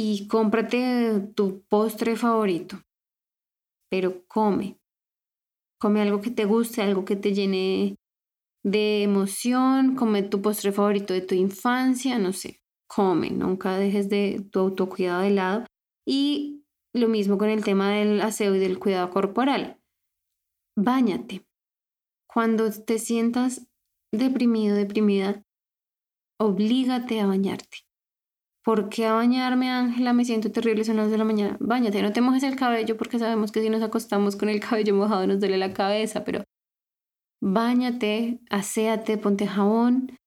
y 0.00 0.28
cómprate 0.28 1.32
tu 1.34 1.64
postre 1.68 2.14
favorito, 2.14 2.80
pero 3.90 4.24
come, 4.28 4.78
come 5.80 6.00
algo 6.00 6.20
que 6.20 6.30
te 6.30 6.44
guste, 6.44 6.82
algo 6.82 7.04
que 7.04 7.16
te 7.16 7.34
llene 7.34 7.96
de 8.64 9.02
emoción, 9.02 9.96
come 9.96 10.22
tu 10.22 10.40
postre 10.40 10.70
favorito 10.70 11.14
de 11.14 11.22
tu 11.22 11.34
infancia, 11.34 12.16
no 12.20 12.32
sé, 12.32 12.60
come, 12.86 13.30
nunca 13.30 13.76
dejes 13.76 14.08
de 14.08 14.46
tu 14.52 14.60
autocuidado 14.60 15.22
de 15.22 15.30
lado. 15.30 15.66
Y 16.06 16.62
lo 16.94 17.08
mismo 17.08 17.36
con 17.36 17.48
el 17.48 17.64
tema 17.64 17.90
del 17.90 18.20
aseo 18.20 18.54
y 18.54 18.60
del 18.60 18.78
cuidado 18.78 19.10
corporal. 19.10 19.80
Báñate. 20.76 21.44
Cuando 22.32 22.70
te 22.70 23.00
sientas 23.00 23.66
deprimido, 24.14 24.76
deprimida, 24.76 25.42
oblígate 26.38 27.20
a 27.20 27.26
bañarte. 27.26 27.87
¿Por 28.68 28.90
qué 28.90 29.06
a 29.06 29.14
bañarme, 29.14 29.70
Ángela? 29.70 30.12
Me 30.12 30.26
siento 30.26 30.52
terrible, 30.52 30.84
son 30.84 30.98
las 30.98 31.10
de 31.10 31.16
la 31.16 31.24
mañana. 31.24 31.56
Báñate, 31.58 32.02
no 32.02 32.12
te 32.12 32.20
mojes 32.20 32.42
el 32.42 32.54
cabello 32.54 32.98
porque 32.98 33.18
sabemos 33.18 33.50
que 33.50 33.62
si 33.62 33.70
nos 33.70 33.80
acostamos 33.82 34.36
con 34.36 34.50
el 34.50 34.60
cabello 34.60 34.94
mojado 34.94 35.26
nos 35.26 35.40
duele 35.40 35.56
la 35.56 35.72
cabeza, 35.72 36.22
pero 36.22 36.44
báñate, 37.40 38.40
aséate, 38.50 39.16
ponte 39.16 39.46
jabón, 39.46 40.18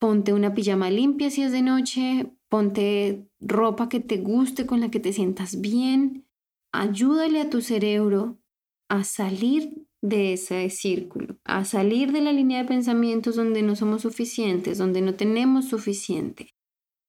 Ponte 0.00 0.32
una 0.32 0.52
pijama 0.52 0.90
limpia 0.90 1.30
si 1.30 1.42
es 1.42 1.52
de 1.52 1.62
noche, 1.62 2.32
ponte 2.48 3.28
ropa 3.38 3.88
que 3.88 4.00
te 4.00 4.16
guste, 4.16 4.66
con 4.66 4.80
la 4.80 4.90
que 4.90 4.98
te 4.98 5.12
sientas 5.12 5.60
bien. 5.60 6.26
Ayúdale 6.72 7.40
a 7.40 7.50
tu 7.50 7.60
cerebro 7.60 8.40
a 8.88 9.04
salir 9.04 9.86
de 10.02 10.32
ese 10.32 10.68
círculo, 10.70 11.36
a 11.44 11.64
salir 11.64 12.10
de 12.10 12.20
la 12.20 12.32
línea 12.32 12.58
de 12.58 12.68
pensamientos 12.68 13.36
donde 13.36 13.62
no 13.62 13.76
somos 13.76 14.02
suficientes, 14.02 14.78
donde 14.78 15.02
no 15.02 15.14
tenemos 15.14 15.66
suficiente, 15.68 16.48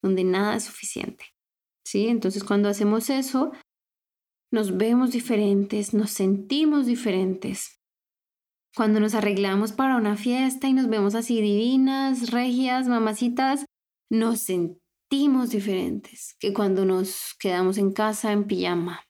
donde 0.01 0.23
nada 0.23 0.55
es 0.55 0.65
suficiente. 0.65 1.25
¿Sí? 1.85 2.07
Entonces 2.07 2.43
cuando 2.43 2.69
hacemos 2.69 3.09
eso, 3.09 3.51
nos 4.51 4.77
vemos 4.77 5.11
diferentes, 5.11 5.93
nos 5.93 6.11
sentimos 6.11 6.85
diferentes, 6.85 7.81
cuando 8.75 8.99
nos 8.99 9.15
arreglamos 9.15 9.73
para 9.73 9.97
una 9.97 10.15
fiesta 10.15 10.67
y 10.67 10.73
nos 10.73 10.87
vemos 10.87 11.15
así 11.15 11.41
divinas, 11.41 12.31
regias, 12.31 12.87
mamacitas, 12.87 13.65
nos 14.09 14.39
sentimos 14.39 15.49
diferentes 15.49 16.35
que 16.39 16.53
cuando 16.53 16.85
nos 16.85 17.35
quedamos 17.39 17.77
en 17.77 17.91
casa 17.91 18.31
en 18.31 18.45
pijama, 18.45 19.03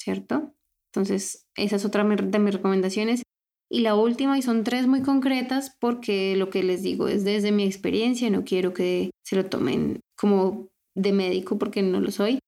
¿cierto? 0.00 0.54
Entonces, 0.92 1.48
esa 1.56 1.76
es 1.76 1.84
otra 1.84 2.04
de 2.04 2.38
mis 2.38 2.54
recomendaciones. 2.54 3.22
Y 3.70 3.80
la 3.80 3.94
última, 3.94 4.36
y 4.36 4.42
son 4.42 4.64
tres 4.64 4.86
muy 4.86 5.02
concretas, 5.02 5.74
porque 5.80 6.36
lo 6.36 6.50
que 6.50 6.62
les 6.62 6.82
digo 6.82 7.08
es 7.08 7.24
desde 7.24 7.52
mi 7.52 7.64
experiencia, 7.64 8.28
no 8.28 8.44
quiero 8.44 8.74
que 8.74 9.10
se 9.24 9.34
lo 9.34 9.46
tomen 9.46 10.00
como 10.22 10.68
de 10.94 11.12
médico 11.12 11.58
porque 11.58 11.82
no 11.82 12.00
lo 12.00 12.12
soy. 12.12 12.38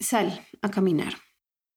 Sal 0.00 0.40
a 0.62 0.70
caminar. 0.70 1.12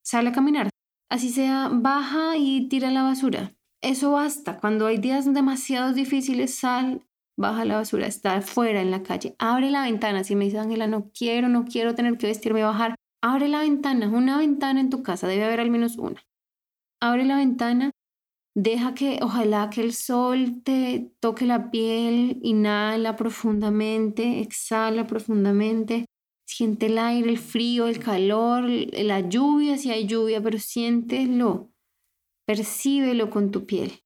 Sal 0.02 0.26
a 0.28 0.32
caminar. 0.32 0.70
Así 1.10 1.30
sea, 1.30 1.70
baja 1.70 2.38
y 2.38 2.70
tira 2.70 2.90
la 2.90 3.04
basura. 3.04 3.54
Eso 3.82 4.14
basta. 4.14 4.62
Cuando 4.62 4.88
hay 4.88 4.98
días 4.98 5.26
demasiado 5.34 5.92
difíciles, 5.92 6.56
sal, 6.56 7.06
baja 7.38 7.66
la 7.66 7.76
basura, 7.76 8.08
está 8.08 8.36
afuera 8.36 8.82
en 8.82 8.92
la 8.92 9.04
calle, 9.04 9.36
abre 9.40 9.72
la 9.72 9.84
ventana. 9.84 10.24
Si 10.24 10.38
me 10.38 10.46
dice 10.46 10.58
Ángela, 10.58 10.88
no 10.88 11.12
quiero, 11.12 11.50
no 11.50 11.66
quiero 11.66 11.96
tener 11.96 12.18
que 12.18 12.28
vestirme 12.28 12.62
y 12.62 12.64
bajar, 12.64 12.96
abre 13.22 13.50
la 13.50 13.60
ventana, 13.60 14.08
una 14.08 14.38
ventana 14.38 14.80
en 14.80 14.90
tu 14.90 15.04
casa, 15.04 15.28
debe 15.28 15.44
haber 15.44 15.60
al 15.60 15.70
menos 15.70 15.98
una. 15.98 16.24
Abre 17.02 17.26
la 17.26 17.36
ventana, 17.36 17.92
deja 18.56 18.94
que, 18.94 19.20
ojalá 19.22 19.70
que 19.70 19.82
el 19.82 19.94
sol 19.94 20.62
te 20.64 21.12
toque 21.20 21.46
la 21.46 21.72
piel, 21.72 22.40
inhala 22.42 23.16
profundamente, 23.16 24.42
exhala 24.42 25.08
profundamente, 25.08 26.06
siente 26.48 26.88
el 26.88 26.98
aire, 26.98 27.30
el 27.30 27.38
frío, 27.40 27.88
el 27.88 28.00
calor, 28.00 28.70
la 28.70 29.22
lluvia, 29.22 29.78
si 29.78 29.92
hay 29.92 30.06
lluvia, 30.06 30.42
pero 30.42 30.60
siéntelo 30.60 31.72
Percíbelo 32.52 33.30
con 33.30 33.50
tu 33.50 33.66
piel. 33.66 34.04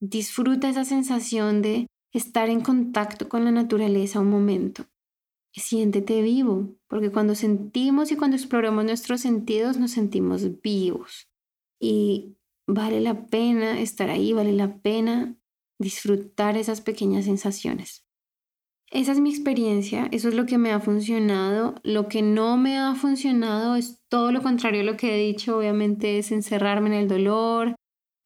Disfruta 0.00 0.70
esa 0.70 0.86
sensación 0.86 1.60
de 1.60 1.86
estar 2.14 2.48
en 2.48 2.62
contacto 2.62 3.28
con 3.28 3.44
la 3.44 3.50
naturaleza 3.50 4.20
un 4.20 4.30
momento. 4.30 4.86
Siéntete 5.52 6.22
vivo, 6.22 6.76
porque 6.88 7.10
cuando 7.10 7.34
sentimos 7.34 8.10
y 8.10 8.16
cuando 8.16 8.38
exploramos 8.38 8.86
nuestros 8.86 9.20
sentidos 9.20 9.76
nos 9.76 9.90
sentimos 9.90 10.62
vivos. 10.62 11.28
Y 11.78 12.37
vale 12.68 13.00
la 13.00 13.26
pena 13.26 13.80
estar 13.80 14.10
ahí, 14.10 14.32
vale 14.32 14.52
la 14.52 14.76
pena 14.76 15.34
disfrutar 15.80 16.56
esas 16.56 16.80
pequeñas 16.80 17.24
sensaciones. 17.24 18.04
Esa 18.90 19.12
es 19.12 19.20
mi 19.20 19.30
experiencia, 19.30 20.08
eso 20.12 20.28
es 20.28 20.34
lo 20.34 20.46
que 20.46 20.58
me 20.58 20.72
ha 20.72 20.80
funcionado. 20.80 21.74
Lo 21.82 22.08
que 22.08 22.22
no 22.22 22.56
me 22.56 22.78
ha 22.78 22.94
funcionado 22.94 23.74
es 23.74 24.00
todo 24.08 24.32
lo 24.32 24.42
contrario 24.42 24.82
a 24.82 24.84
lo 24.84 24.96
que 24.96 25.14
he 25.14 25.26
dicho, 25.26 25.58
obviamente 25.58 26.18
es 26.18 26.30
encerrarme 26.30 26.88
en 26.88 26.94
el 26.94 27.08
dolor, 27.08 27.74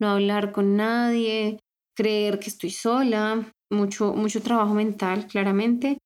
no 0.01 0.09
hablar 0.09 0.53
con 0.53 0.77
nadie, 0.77 1.59
creer 1.97 2.39
que 2.39 2.49
estoy 2.49 2.71
sola, 2.71 3.53
mucho, 3.71 4.13
mucho 4.13 4.41
trabajo 4.41 4.75
mental, 4.75 5.27
claramente. 5.27 5.99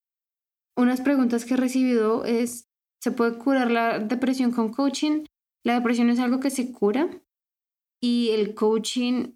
Unas 0.77 1.01
preguntas 1.01 1.45
que 1.45 1.55
he 1.55 1.59
recibido 1.59 2.25
es, 2.25 2.67
¿se 3.03 3.11
puede 3.11 3.39
curar 3.39 3.71
la 3.71 3.99
depresión 3.99 4.53
con 4.53 4.73
coaching? 4.73 5.25
La 5.65 5.75
depresión 5.75 6.11
es 6.11 6.19
algo 6.19 6.41
que 6.41 6.51
se 6.51 6.73
cura 6.73 7.11
y 8.07 8.31
el 8.31 8.55
coaching 8.55 9.33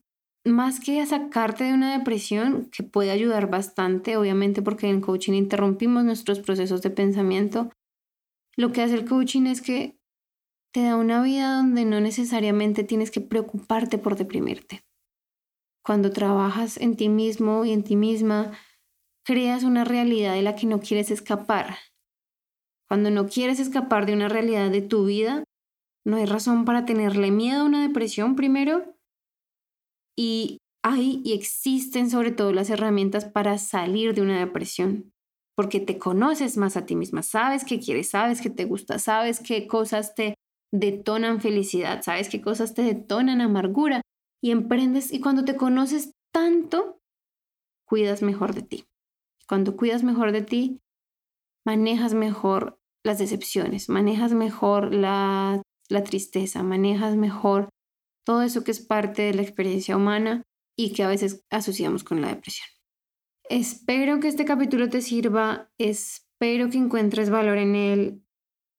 más 0.46 0.78
que 0.78 1.00
a 1.00 1.06
sacarte 1.06 1.64
de 1.64 1.74
una 1.74 1.98
depresión, 1.98 2.70
que 2.70 2.84
puede 2.84 3.10
ayudar 3.10 3.50
bastante, 3.50 4.16
obviamente 4.16 4.62
porque 4.62 4.88
en 4.88 5.00
coaching 5.00 5.32
interrumpimos 5.32 6.04
nuestros 6.04 6.38
procesos 6.38 6.80
de 6.80 6.90
pensamiento, 6.90 7.72
lo 8.56 8.70
que 8.70 8.82
hace 8.82 8.94
el 8.94 9.06
coaching 9.06 9.46
es 9.46 9.60
que 9.60 9.98
te 10.72 10.84
da 10.84 10.94
una 10.94 11.20
vida 11.20 11.56
donde 11.56 11.84
no 11.84 12.00
necesariamente 12.00 12.84
tienes 12.84 13.10
que 13.10 13.20
preocuparte 13.20 13.98
por 13.98 14.14
deprimirte. 14.14 14.84
Cuando 15.84 16.12
trabajas 16.12 16.76
en 16.76 16.94
ti 16.94 17.08
mismo 17.08 17.64
y 17.64 17.72
en 17.72 17.82
ti 17.82 17.96
misma, 17.96 18.52
creas 19.24 19.64
una 19.64 19.82
realidad 19.82 20.34
de 20.34 20.42
la 20.42 20.54
que 20.54 20.68
no 20.68 20.78
quieres 20.78 21.10
escapar. 21.10 21.76
Cuando 22.88 23.10
no 23.10 23.26
quieres 23.26 23.58
escapar 23.58 24.06
de 24.06 24.12
una 24.12 24.28
realidad 24.28 24.70
de 24.70 24.82
tu 24.82 25.06
vida, 25.06 25.42
no 26.10 26.16
hay 26.16 26.26
razón 26.26 26.64
para 26.64 26.84
tenerle 26.84 27.30
miedo 27.30 27.62
a 27.62 27.64
una 27.64 27.82
depresión 27.86 28.36
primero 28.36 28.96
y 30.18 30.58
hay 30.82 31.22
y 31.24 31.32
existen 31.32 32.10
sobre 32.10 32.32
todo 32.32 32.52
las 32.52 32.68
herramientas 32.68 33.24
para 33.24 33.58
salir 33.58 34.14
de 34.14 34.22
una 34.22 34.38
depresión, 34.38 35.12
porque 35.56 35.78
te 35.80 35.98
conoces 35.98 36.56
más 36.56 36.76
a 36.76 36.84
ti 36.84 36.96
misma, 36.96 37.22
sabes 37.22 37.64
qué 37.64 37.78
quieres, 37.78 38.10
sabes 38.10 38.40
qué 38.40 38.50
te 38.50 38.64
gusta, 38.64 38.98
sabes 38.98 39.40
qué 39.40 39.66
cosas 39.66 40.14
te 40.14 40.34
detonan 40.72 41.40
felicidad, 41.40 42.02
sabes 42.02 42.28
qué 42.28 42.40
cosas 42.40 42.74
te 42.74 42.82
detonan 42.82 43.40
amargura 43.40 44.02
y 44.42 44.50
emprendes 44.50 45.12
y 45.12 45.20
cuando 45.20 45.44
te 45.44 45.56
conoces 45.56 46.12
tanto, 46.32 47.00
cuidas 47.86 48.22
mejor 48.22 48.54
de 48.54 48.62
ti. 48.62 48.84
Cuando 49.48 49.76
cuidas 49.76 50.04
mejor 50.04 50.32
de 50.32 50.42
ti, 50.42 50.80
manejas 51.66 52.14
mejor 52.14 52.78
las 53.04 53.18
decepciones, 53.18 53.88
manejas 53.88 54.32
mejor 54.32 54.94
la, 54.94 55.62
la 55.90 56.04
tristeza, 56.04 56.62
manejas 56.62 57.16
mejor 57.16 57.68
todo 58.24 58.42
eso 58.42 58.64
que 58.64 58.70
es 58.70 58.80
parte 58.80 59.22
de 59.22 59.34
la 59.34 59.42
experiencia 59.42 59.96
humana 59.96 60.42
y 60.78 60.92
que 60.92 61.02
a 61.02 61.08
veces 61.08 61.44
asociamos 61.50 62.04
con 62.04 62.20
la 62.20 62.28
depresión. 62.28 62.68
Espero 63.48 64.20
que 64.20 64.28
este 64.28 64.44
capítulo 64.44 64.88
te 64.88 65.02
sirva, 65.02 65.70
espero 65.78 66.70
que 66.70 66.78
encuentres 66.78 67.30
valor 67.30 67.58
en 67.58 67.74
él. 67.74 68.24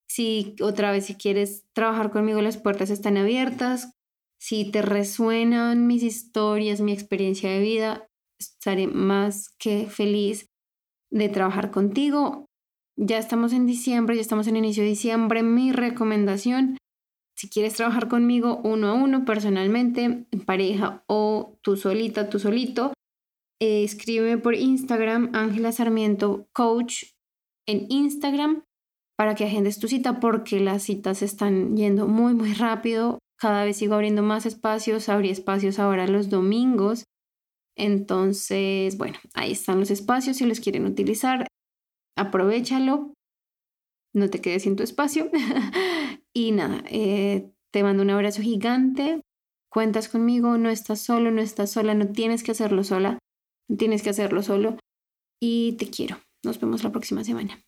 Si 0.09 0.55
otra 0.61 0.91
vez, 0.91 1.05
si 1.05 1.15
quieres 1.15 1.65
trabajar 1.73 2.11
conmigo, 2.11 2.41
las 2.41 2.57
puertas 2.57 2.89
están 2.89 3.17
abiertas. 3.17 3.93
Si 4.39 4.71
te 4.71 4.81
resuenan 4.81 5.87
mis 5.87 6.03
historias, 6.03 6.81
mi 6.81 6.93
experiencia 6.93 7.49
de 7.51 7.59
vida, 7.59 8.07
estaré 8.39 8.87
más 8.87 9.49
que 9.59 9.87
feliz 9.87 10.47
de 11.11 11.29
trabajar 11.29 11.71
contigo. 11.71 12.45
Ya 12.97 13.17
estamos 13.17 13.53
en 13.53 13.65
diciembre, 13.65 14.15
ya 14.15 14.21
estamos 14.21 14.47
en 14.47 14.55
inicio 14.55 14.83
de 14.83 14.89
diciembre. 14.89 15.43
Mi 15.43 15.71
recomendación 15.71 16.77
si 17.41 17.49
quieres 17.49 17.73
trabajar 17.73 18.07
conmigo 18.07 18.61
uno 18.63 18.89
a 18.89 18.93
uno, 18.93 19.25
personalmente, 19.25 20.03
en 20.29 20.45
pareja 20.45 21.03
o 21.07 21.57
tú 21.63 21.75
solita, 21.75 22.29
tú 22.29 22.37
solito, 22.37 22.93
eh, 23.59 23.83
escríbeme 23.83 24.37
por 24.37 24.53
Instagram, 24.53 25.31
Ángela 25.33 25.71
Sarmiento 25.71 26.47
Coach 26.53 27.05
en 27.67 27.87
Instagram 27.89 28.63
para 29.17 29.33
que 29.33 29.45
agendes 29.45 29.79
tu 29.79 29.87
cita 29.87 30.19
porque 30.19 30.59
las 30.59 30.83
citas 30.83 31.23
están 31.23 31.75
yendo 31.75 32.07
muy, 32.07 32.35
muy 32.35 32.53
rápido. 32.53 33.17
Cada 33.39 33.65
vez 33.65 33.77
sigo 33.77 33.95
abriendo 33.95 34.21
más 34.21 34.45
espacios, 34.45 35.09
abrí 35.09 35.31
espacios 35.31 35.79
ahora 35.79 36.05
los 36.05 36.29
domingos. 36.29 37.05
Entonces, 37.75 38.99
bueno, 38.99 39.17
ahí 39.33 39.53
están 39.53 39.79
los 39.79 39.89
espacios 39.89 40.37
si 40.37 40.45
los 40.45 40.59
quieren 40.59 40.85
utilizar. 40.85 41.47
Aprovechalo 42.15 43.13
no 44.13 44.29
te 44.29 44.41
quedes 44.41 44.63
sin 44.63 44.75
tu 44.75 44.83
espacio. 44.83 45.29
y 46.33 46.51
nada, 46.51 46.83
eh, 46.87 47.51
te 47.71 47.83
mando 47.83 48.03
un 48.03 48.09
abrazo 48.09 48.41
gigante. 48.41 49.21
Cuentas 49.69 50.09
conmigo, 50.09 50.57
no 50.57 50.69
estás 50.69 51.01
solo, 51.01 51.31
no 51.31 51.41
estás 51.41 51.71
sola, 51.71 51.93
no 51.93 52.07
tienes 52.11 52.43
que 52.43 52.51
hacerlo 52.51 52.83
sola, 52.83 53.19
no 53.69 53.77
tienes 53.77 54.03
que 54.03 54.09
hacerlo 54.09 54.43
solo. 54.43 54.77
Y 55.41 55.73
te 55.77 55.89
quiero. 55.89 56.17
Nos 56.43 56.59
vemos 56.59 56.83
la 56.83 56.91
próxima 56.91 57.23
semana. 57.23 57.61